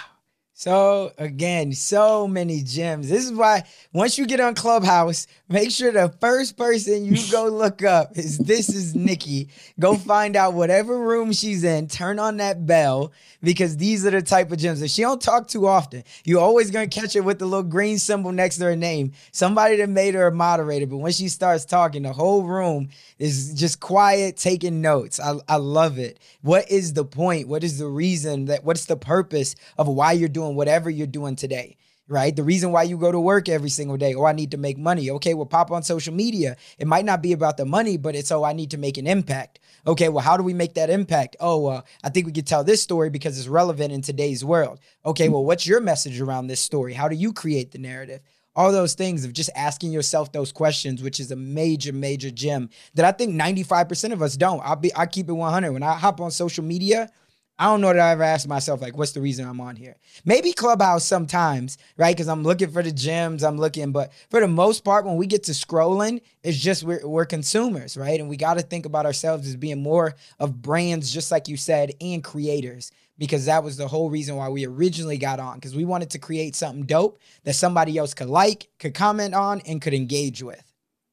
[0.59, 3.09] So again, so many gems.
[3.09, 3.61] This is why
[3.93, 8.39] once you get on Clubhouse, make sure the first person you go look up is
[8.39, 9.49] this is Nicky.
[9.79, 13.11] Go find out whatever room she's in, turn on that bell
[13.43, 16.03] because these are the type of gems that she don't talk too often.
[16.23, 19.11] You're always gonna catch her with the little green symbol next to her name.
[19.31, 22.89] Somebody that made her a moderator, but when she starts talking, the whole room
[23.19, 25.19] is just quiet, taking notes.
[25.19, 26.19] I, I love it.
[26.41, 27.47] What is the point?
[27.47, 31.35] What is the reason that what's the purpose of why you're doing whatever you're doing
[31.35, 31.77] today?
[32.07, 32.35] right?
[32.35, 34.77] The reason why you go to work every single day, oh, I need to make
[34.77, 35.09] money.
[35.11, 36.55] Okay, well, pop on social media.
[36.77, 39.07] It might not be about the money, but it's, oh, I need to make an
[39.07, 39.59] impact.
[39.85, 41.35] Okay, well, how do we make that impact?
[41.39, 44.79] Oh, uh, I think we could tell this story because it's relevant in today's world.
[45.05, 46.93] Okay, well, what's your message around this story?
[46.93, 48.21] How do you create the narrative?
[48.55, 52.69] All those things of just asking yourself those questions, which is a major, major gem
[52.95, 54.61] that I think 95% of us don't.
[54.63, 55.71] I'll be, I keep it 100.
[55.71, 57.11] When I hop on social media,
[57.59, 59.95] I don't know that I ever asked myself, like, what's the reason I'm on here?
[60.25, 62.15] Maybe Clubhouse sometimes, right?
[62.15, 65.25] Because I'm looking for the gems, I'm looking, but for the most part, when we
[65.25, 68.19] get to scrolling, it's just we're, we're consumers, right?
[68.19, 71.57] And we got to think about ourselves as being more of brands, just like you
[71.57, 75.75] said, and creators, because that was the whole reason why we originally got on, because
[75.75, 79.81] we wanted to create something dope that somebody else could like, could comment on, and
[79.81, 80.63] could engage with.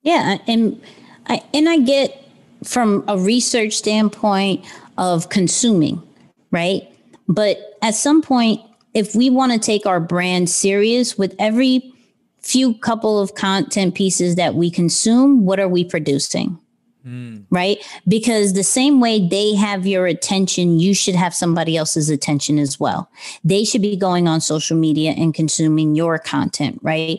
[0.02, 0.36] Yeah.
[0.46, 0.82] And
[1.26, 2.22] I, and I get
[2.62, 4.66] from a research standpoint
[4.98, 6.02] of consuming
[6.54, 6.88] right?
[7.28, 8.60] But at some point,
[8.94, 11.92] if we want to take our brand serious with every
[12.40, 16.56] few couple of content pieces that we consume, what are we producing?
[17.04, 17.44] Mm.
[17.50, 17.84] Right?
[18.06, 22.78] Because the same way they have your attention, you should have somebody else's attention as
[22.78, 23.10] well.
[23.42, 27.18] They should be going on social media and consuming your content, right?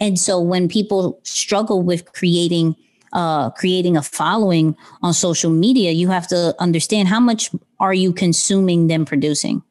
[0.00, 2.76] And so when people struggle with creating
[3.12, 8.12] uh, creating a following on social media, you have to understand how much are you
[8.12, 9.62] consuming them producing.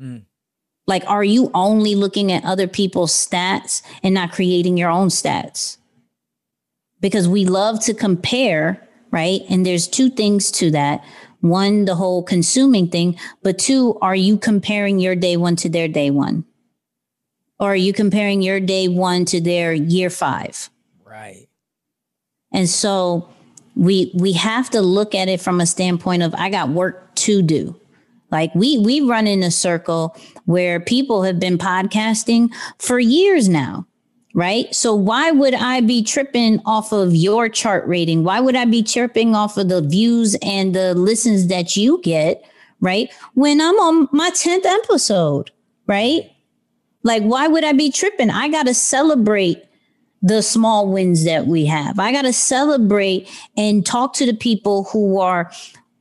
[0.00, 0.24] Mm.
[0.86, 5.78] Like, are you only looking at other people's stats and not creating your own stats?
[7.00, 9.40] Because we love to compare, right?
[9.48, 11.04] And there's two things to that.
[11.40, 15.88] One, the whole consuming thing, but two, are you comparing your day one to their
[15.88, 16.44] day one?
[17.58, 20.70] or are you comparing your day one to their year five?
[21.04, 21.48] Right.
[22.54, 23.28] And so
[23.76, 27.42] we we have to look at it from a standpoint of I got work to
[27.42, 27.78] do.
[28.30, 33.86] Like we we run in a circle where people have been podcasting for years now.
[34.36, 34.74] Right.
[34.74, 38.24] So why would I be tripping off of your chart rating?
[38.24, 42.44] Why would I be tripping off of the views and the listens that you get?
[42.80, 43.12] Right.
[43.34, 45.52] When I'm on my 10th episode,
[45.86, 46.30] right?
[47.04, 48.30] Like, why would I be tripping?
[48.30, 49.62] I got to celebrate
[50.24, 51.98] the small wins that we have.
[51.98, 55.52] I got to celebrate and talk to the people who are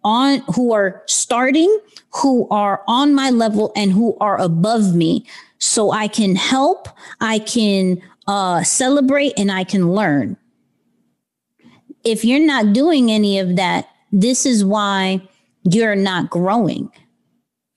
[0.05, 1.77] on, who are starting,
[2.21, 5.25] who are on my level and who are above me.
[5.59, 6.87] So I can help,
[7.19, 10.37] I can uh, celebrate, and I can learn.
[12.05, 15.21] If you're not doing any of that, this is why
[15.63, 16.89] you're not growing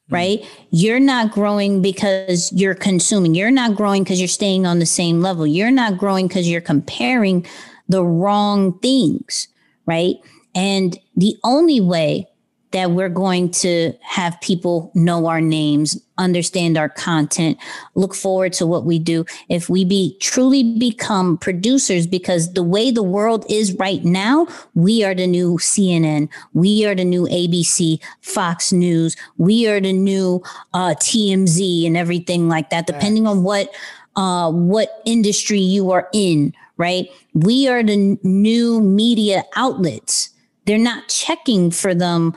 [0.06, 0.14] Mm-hmm.
[0.14, 0.66] right?
[0.70, 3.34] You're not growing because you're consuming.
[3.34, 5.46] You're not growing because you're staying on the same level.
[5.46, 7.44] You're not growing because you're comparing
[7.88, 9.48] the wrong things,
[9.84, 10.16] right?
[10.54, 12.28] And the only way
[12.72, 17.58] that we're going to have people know our names, understand our content,
[17.94, 19.24] look forward to what we do.
[19.48, 25.04] If we be truly become producers, because the way the world is right now, we
[25.04, 30.42] are the new CNN, we are the new ABC, Fox News, we are the new
[30.74, 32.86] uh, TMZ, and everything like that.
[32.86, 33.70] Depending on what
[34.16, 37.08] uh, what industry you are in, right?
[37.34, 40.30] We are the new media outlets.
[40.64, 42.34] They're not checking for them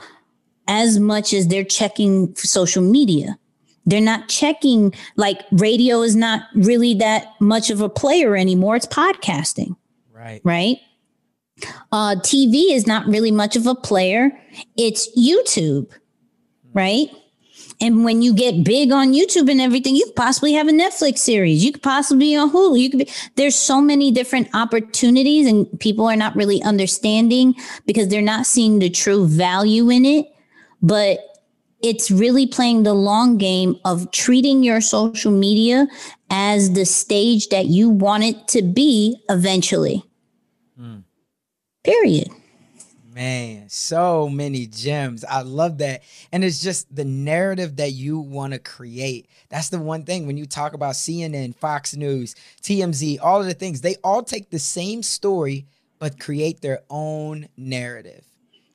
[0.70, 3.36] as much as they're checking social media.
[3.86, 8.76] They're not checking, like radio is not really that much of a player anymore.
[8.76, 9.76] It's podcasting.
[10.12, 10.40] Right.
[10.44, 10.78] Right.
[11.90, 14.30] Uh, TV is not really much of a player.
[14.76, 15.90] It's YouTube.
[16.72, 17.08] Right.
[17.80, 21.18] And when you get big on YouTube and everything, you could possibly have a Netflix
[21.18, 21.64] series.
[21.64, 22.78] You could possibly be on Hulu.
[22.78, 27.56] You could be, there's so many different opportunities and people are not really understanding
[27.86, 30.26] because they're not seeing the true value in it
[30.82, 31.20] but
[31.82, 35.86] it's really playing the long game of treating your social media
[36.30, 40.04] as the stage that you want it to be eventually.
[40.78, 41.04] Mm.
[41.82, 42.28] Period.
[43.14, 45.24] Man, so many gems.
[45.24, 46.02] I love that.
[46.32, 49.28] And it's just the narrative that you want to create.
[49.48, 53.54] That's the one thing when you talk about CNN, Fox News, TMZ, all of the
[53.54, 55.66] things, they all take the same story,
[55.98, 58.29] but create their own narrative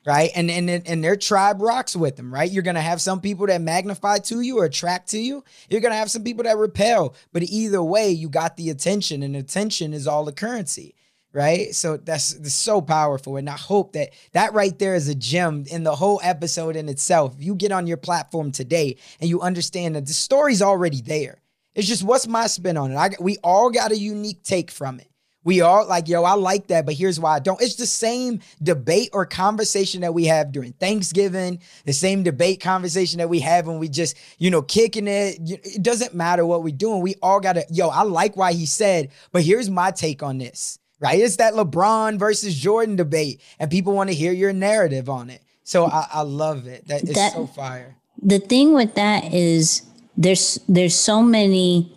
[0.06, 0.30] right?
[0.36, 2.50] And and and their tribe rocks with them, right?
[2.50, 5.42] You're gonna have some people that magnify to you or attract to you.
[5.68, 7.14] You're gonna have some people that repel.
[7.32, 10.94] But either way, you got the attention, and attention is all the currency,
[11.32, 11.74] right?
[11.74, 15.64] So that's, that's so powerful, and I hope that that right there is a gem
[15.68, 17.34] in the whole episode in itself.
[17.38, 21.42] You get on your platform today and you understand that the story's already there.
[21.74, 22.96] It's just what's my spin on it.
[22.96, 25.10] I we all got a unique take from it.
[25.46, 27.62] We all like, yo, I like that, but here's why I don't.
[27.62, 33.18] It's the same debate or conversation that we have during Thanksgiving, the same debate conversation
[33.18, 35.38] that we have when we just, you know, kicking it.
[35.40, 37.00] It doesn't matter what we're doing.
[37.00, 40.38] We all got to, yo, I like why he said, but here's my take on
[40.38, 41.20] this, right?
[41.20, 45.42] It's that LeBron versus Jordan debate, and people want to hear your narrative on it.
[45.62, 46.88] So I, I love it.
[46.88, 47.94] That is that, so fire.
[48.20, 49.82] The thing with that is
[50.16, 51.95] there's there's so many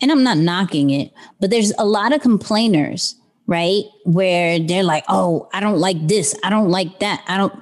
[0.00, 3.84] and I'm not knocking it, but there's a lot of complainers, right?
[4.04, 6.34] Where they're like, oh, I don't like this.
[6.42, 7.22] I don't like that.
[7.28, 7.52] I don't.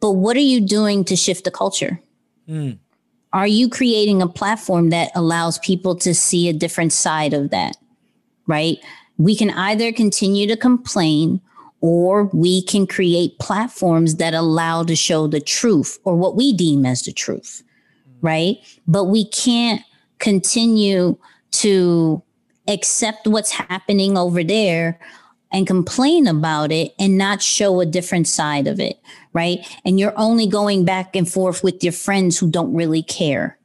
[0.00, 2.00] But what are you doing to shift the culture?
[2.48, 2.78] Mm.
[3.32, 7.76] Are you creating a platform that allows people to see a different side of that?
[8.46, 8.78] Right?
[9.16, 11.40] We can either continue to complain
[11.80, 16.84] or we can create platforms that allow to show the truth or what we deem
[16.84, 17.62] as the truth.
[18.20, 18.58] Right?
[18.86, 19.82] But we can't
[20.18, 21.16] continue
[21.52, 22.22] to
[22.68, 24.98] accept what's happening over there
[25.52, 28.98] and complain about it and not show a different side of it,
[29.32, 29.58] right?
[29.84, 33.58] And you're only going back and forth with your friends who don't really care.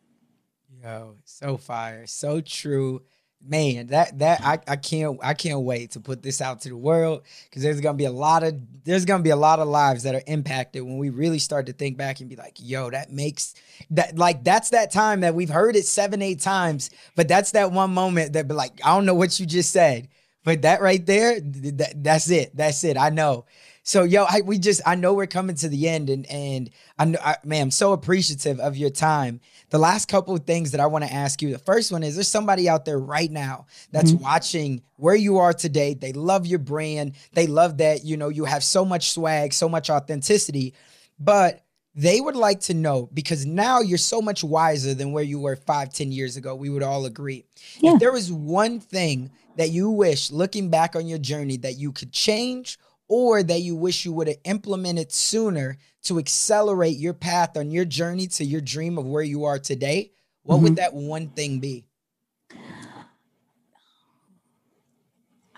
[0.84, 3.02] Yo, so fire, so true
[3.46, 6.78] man, that that I, I can't I can't wait to put this out to the
[6.78, 10.04] world because there's gonna be a lot of there's gonna be a lot of lives
[10.04, 13.12] that are impacted when we really start to think back and be like, yo, that
[13.12, 13.54] makes
[13.92, 17.72] that like that's that time that we've heard it seven, eight times, but that's that
[17.72, 20.08] one moment that be like, I don't know what you just said,
[20.44, 22.56] but that right there, that, that's it.
[22.56, 22.98] That's it.
[22.98, 23.46] I know.
[23.88, 26.70] So yo, I, we just I know we're coming to the end, and and
[27.00, 29.40] I know, I, man, I'm so appreciative of your time.
[29.70, 31.54] The last couple of things that I want to ask you.
[31.54, 34.24] The first one is there's somebody out there right now that's mm-hmm.
[34.24, 35.94] watching where you are today.
[35.94, 37.14] They love your brand.
[37.32, 40.74] They love that you know you have so much swag, so much authenticity,
[41.18, 41.64] but
[41.96, 45.56] they would like to know because now you're so much wiser than where you were
[45.56, 46.56] five, ten years ago.
[46.56, 47.46] We would all agree.
[47.80, 47.94] Yeah.
[47.94, 51.94] If there was one thing that you wish, looking back on your journey, that you
[51.94, 52.78] could change
[53.08, 57.86] or that you wish you would have implemented sooner to accelerate your path on your
[57.86, 60.12] journey to your dream of where you are today,
[60.44, 60.64] what mm-hmm.
[60.64, 61.86] would that one thing be?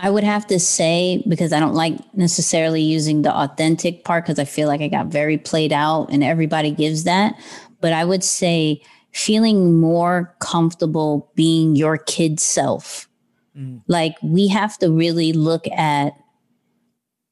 [0.02, 4.40] I would have to say, because I don't like necessarily using the authentic part because
[4.40, 7.36] I feel like I got very played out and everybody gives that.
[7.82, 8.82] But I would say
[9.12, 13.10] feeling more comfortable being your kid self.
[13.58, 13.82] Mm.
[13.88, 16.14] Like we have to really look at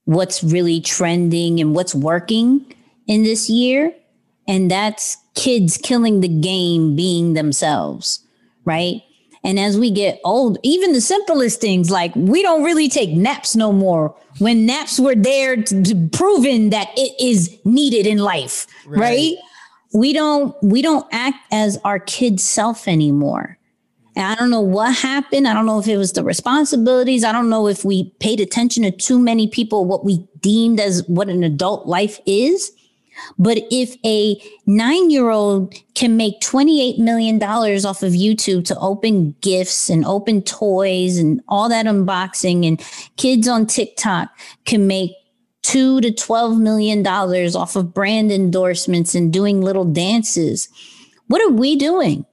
[0.08, 2.66] what's really trending and what's working
[3.08, 3.94] in this year.
[4.48, 8.26] And that's kids killing the game being themselves,
[8.64, 9.02] right?
[9.44, 13.54] And as we get old, even the simplest things like we don't really take naps
[13.54, 18.66] no more when naps were there to, to proven that it is needed in life,
[18.86, 19.00] right.
[19.00, 19.36] right?
[19.94, 23.57] We don't we don't act as our kid self anymore.
[24.18, 25.48] And I don't know what happened.
[25.48, 27.24] I don't know if it was the responsibilities.
[27.24, 31.08] I don't know if we paid attention to too many people what we deemed as
[31.08, 32.72] what an adult life is.
[33.38, 39.36] But if a nine year old can make $28 million off of YouTube to open
[39.42, 42.84] gifts and open toys and all that unboxing, and
[43.18, 44.30] kids on TikTok
[44.66, 45.12] can make
[45.62, 50.70] two to $12 million off of brand endorsements and doing little dances,
[51.28, 52.26] what are we doing?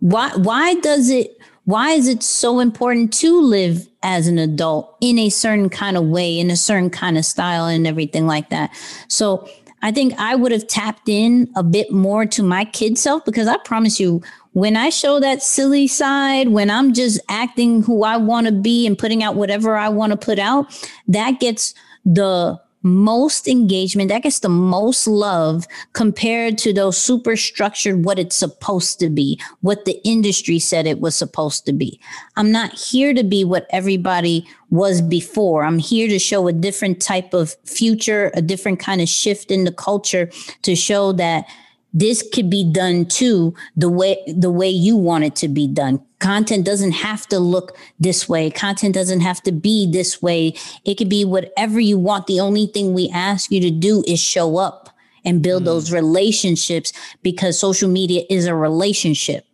[0.00, 5.18] Why, why does it, why is it so important to live as an adult in
[5.18, 8.70] a certain kind of way, in a certain kind of style and everything like that?
[9.08, 9.48] So
[9.82, 13.46] I think I would have tapped in a bit more to my kid self because
[13.46, 14.22] I promise you,
[14.52, 18.86] when I show that silly side, when I'm just acting who I want to be
[18.86, 20.66] and putting out whatever I want to put out,
[21.08, 21.74] that gets
[22.04, 28.36] the most engagement, that gets the most love compared to those super structured what it's
[28.36, 32.00] supposed to be, what the industry said it was supposed to be.
[32.36, 35.64] I'm not here to be what everybody was before.
[35.64, 39.64] I'm here to show a different type of future, a different kind of shift in
[39.64, 40.30] the culture
[40.62, 41.46] to show that
[41.92, 46.00] this could be done too the way the way you want it to be done.
[46.18, 48.50] Content doesn't have to look this way.
[48.50, 50.54] Content doesn't have to be this way.
[50.84, 52.26] It could be whatever you want.
[52.26, 54.90] The only thing we ask you to do is show up
[55.24, 55.66] and build mm.
[55.66, 59.46] those relationships because social media is a relationship.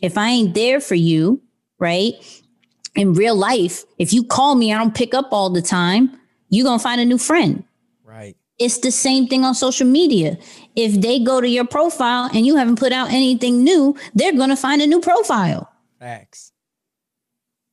[0.00, 1.40] If i ain't there for you
[1.78, 2.14] right
[2.94, 6.18] in real life if you call me i don't pick up all the time
[6.50, 7.64] you're going to find a new friend
[8.58, 10.38] it's the same thing on social media.
[10.76, 14.50] If they go to your profile and you haven't put out anything new, they're going
[14.50, 15.70] to find a new profile.
[15.98, 16.52] Facts.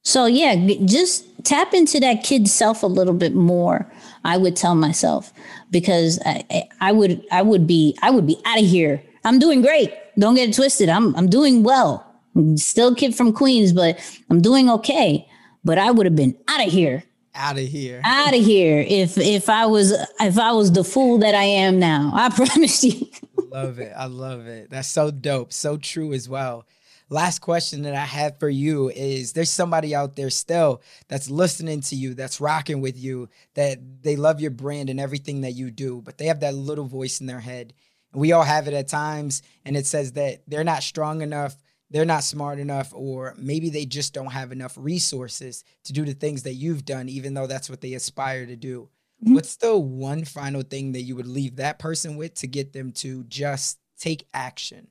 [0.03, 0.55] So yeah,
[0.85, 3.91] just tap into that kid self a little bit more.
[4.23, 5.31] I would tell myself
[5.71, 9.03] because I, I would I would be I would be out of here.
[9.23, 9.93] I'm doing great.
[10.17, 10.89] Don't get it twisted.
[10.89, 12.05] I'm I'm doing well.
[12.35, 13.99] I'm still kid from Queens, but
[14.29, 15.27] I'm doing okay.
[15.63, 17.03] But I would have been out of here
[17.35, 18.01] out of here.
[18.03, 18.83] Out of here.
[18.87, 22.83] If if i was if i was the fool that i am now i promise
[22.83, 23.07] you.
[23.51, 23.91] Love it.
[23.95, 24.69] I love it.
[24.69, 25.51] That's so dope.
[25.51, 26.65] So true as well.
[27.09, 31.81] Last question that i have for you is there's somebody out there still that's listening
[31.81, 35.71] to you that's rocking with you that they love your brand and everything that you
[35.71, 37.73] do but they have that little voice in their head.
[38.13, 41.55] We all have it at times and it says that they're not strong enough
[41.91, 46.13] they're not smart enough, or maybe they just don't have enough resources to do the
[46.13, 48.89] things that you've done, even though that's what they aspire to do.
[49.23, 49.33] Mm-hmm.
[49.33, 52.91] What's the one final thing that you would leave that person with to get them
[52.93, 54.87] to just take action?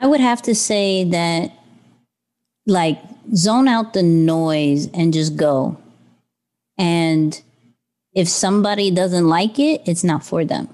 [0.00, 1.52] I would have to say that,
[2.66, 3.00] like,
[3.34, 5.76] zone out the noise and just go.
[6.76, 7.40] And
[8.14, 10.68] if somebody doesn't like it, it's not for them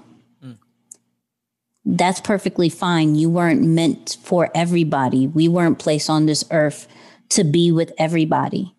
[1.85, 3.15] that's perfectly fine.
[3.15, 5.27] You weren't meant for everybody.
[5.27, 6.87] We weren't placed on this earth
[7.29, 8.75] to be with everybody,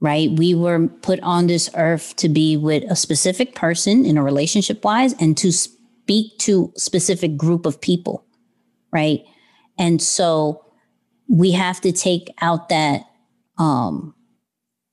[0.00, 0.30] right?
[0.30, 4.84] We were put on this earth to be with a specific person in a relationship
[4.84, 8.24] wise and to speak to specific group of people,
[8.92, 9.24] right?
[9.78, 10.64] And so
[11.28, 13.02] we have to take out that
[13.58, 14.14] um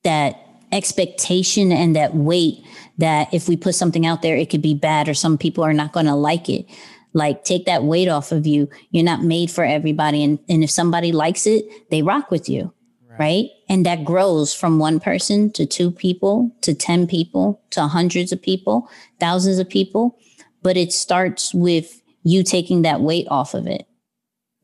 [0.02, 0.40] that
[0.72, 2.64] expectation and that weight
[2.98, 5.72] that if we put something out there it could be bad or some people are
[5.72, 6.66] not going to like it
[7.14, 8.68] like take that weight off of you.
[8.90, 10.22] You're not made for everybody.
[10.22, 12.74] And, and if somebody likes it, they rock with you.
[13.08, 13.18] Right.
[13.18, 13.46] right.
[13.68, 18.42] And that grows from one person to two people to 10 people to hundreds of
[18.42, 18.90] people,
[19.20, 20.18] thousands of people.
[20.62, 23.86] But it starts with you taking that weight off of it.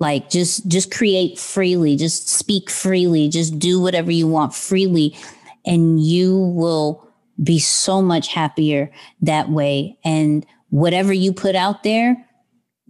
[0.01, 5.17] Like just, just create freely, just speak freely, just do whatever you want freely.
[5.65, 7.07] And you will
[7.43, 8.91] be so much happier
[9.21, 9.99] that way.
[10.03, 12.27] And whatever you put out there,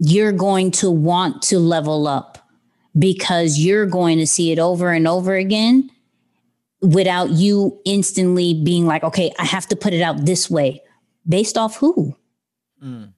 [0.01, 2.39] you're going to want to level up
[2.99, 5.91] because you're going to see it over and over again
[6.81, 10.83] without you instantly being like, okay, I have to put it out this way.
[11.29, 12.17] Based off who?
[12.83, 13.13] Mm.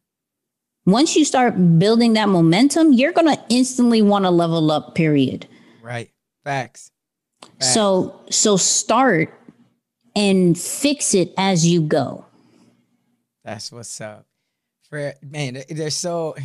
[0.85, 5.47] Once you start building that momentum, you're going to instantly want to level up, period.
[5.81, 6.11] Right.
[6.43, 6.91] Facts.
[7.41, 7.73] Facts.
[7.73, 9.33] So, so start
[10.17, 12.27] and fix it as you go.
[13.45, 14.27] That's what's up.
[14.93, 16.37] For man, there's so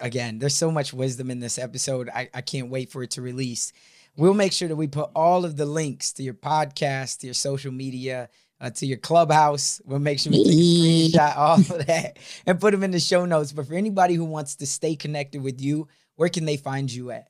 [0.00, 2.08] again, there's so much wisdom in this episode.
[2.08, 3.72] I, I can't wait for it to release.
[4.16, 7.34] We'll make sure that we put all of the links to your podcast, to your
[7.34, 8.28] social media,
[8.60, 9.80] uh, to your clubhouse.
[9.84, 13.00] We'll make sure we take a screenshot, all of that, and put them in the
[13.00, 13.50] show notes.
[13.50, 17.10] But for anybody who wants to stay connected with you, where can they find you
[17.10, 17.26] at?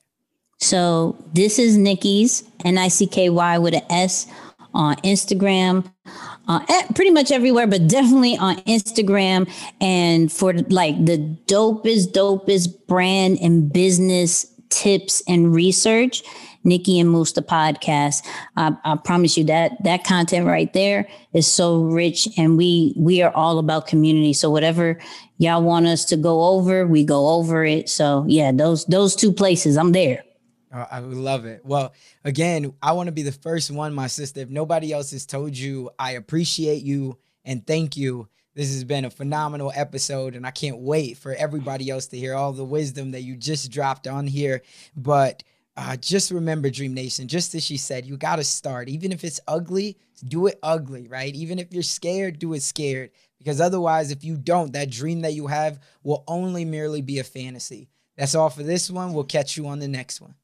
[0.59, 4.27] So this is Nicky's N I C K Y with an S
[4.75, 5.91] on Instagram,
[6.47, 6.65] uh,
[6.95, 9.49] pretty much everywhere, but definitely on Instagram.
[9.79, 16.23] And for like the dopest, dopest brand and business tips and research,
[16.63, 18.25] Nicky and Musta podcast.
[18.55, 23.21] I, I promise you that that content right there is so rich, and we we
[23.21, 24.33] are all about community.
[24.33, 24.99] So whatever
[25.37, 27.89] y'all want us to go over, we go over it.
[27.89, 30.23] So yeah, those those two places, I'm there.
[30.71, 31.65] I love it.
[31.65, 31.93] Well,
[32.23, 34.41] again, I want to be the first one, my sister.
[34.41, 38.29] If nobody else has told you, I appreciate you and thank you.
[38.53, 42.35] This has been a phenomenal episode, and I can't wait for everybody else to hear
[42.35, 44.61] all the wisdom that you just dropped on here.
[44.95, 45.43] But
[45.77, 48.89] uh, just remember, Dream Nation, just as she said, you got to start.
[48.89, 49.97] Even if it's ugly,
[50.27, 51.33] do it ugly, right?
[51.33, 53.11] Even if you're scared, do it scared.
[53.39, 57.23] Because otherwise, if you don't, that dream that you have will only merely be a
[57.23, 57.89] fantasy.
[58.17, 59.13] That's all for this one.
[59.13, 60.35] We'll catch you on the next one.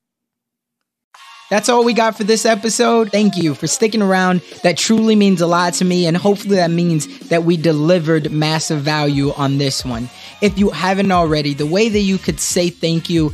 [1.49, 3.09] That's all we got for this episode.
[3.09, 4.41] Thank you for sticking around.
[4.63, 8.81] That truly means a lot to me, and hopefully, that means that we delivered massive
[8.81, 10.09] value on this one.
[10.41, 13.33] If you haven't already, the way that you could say thank you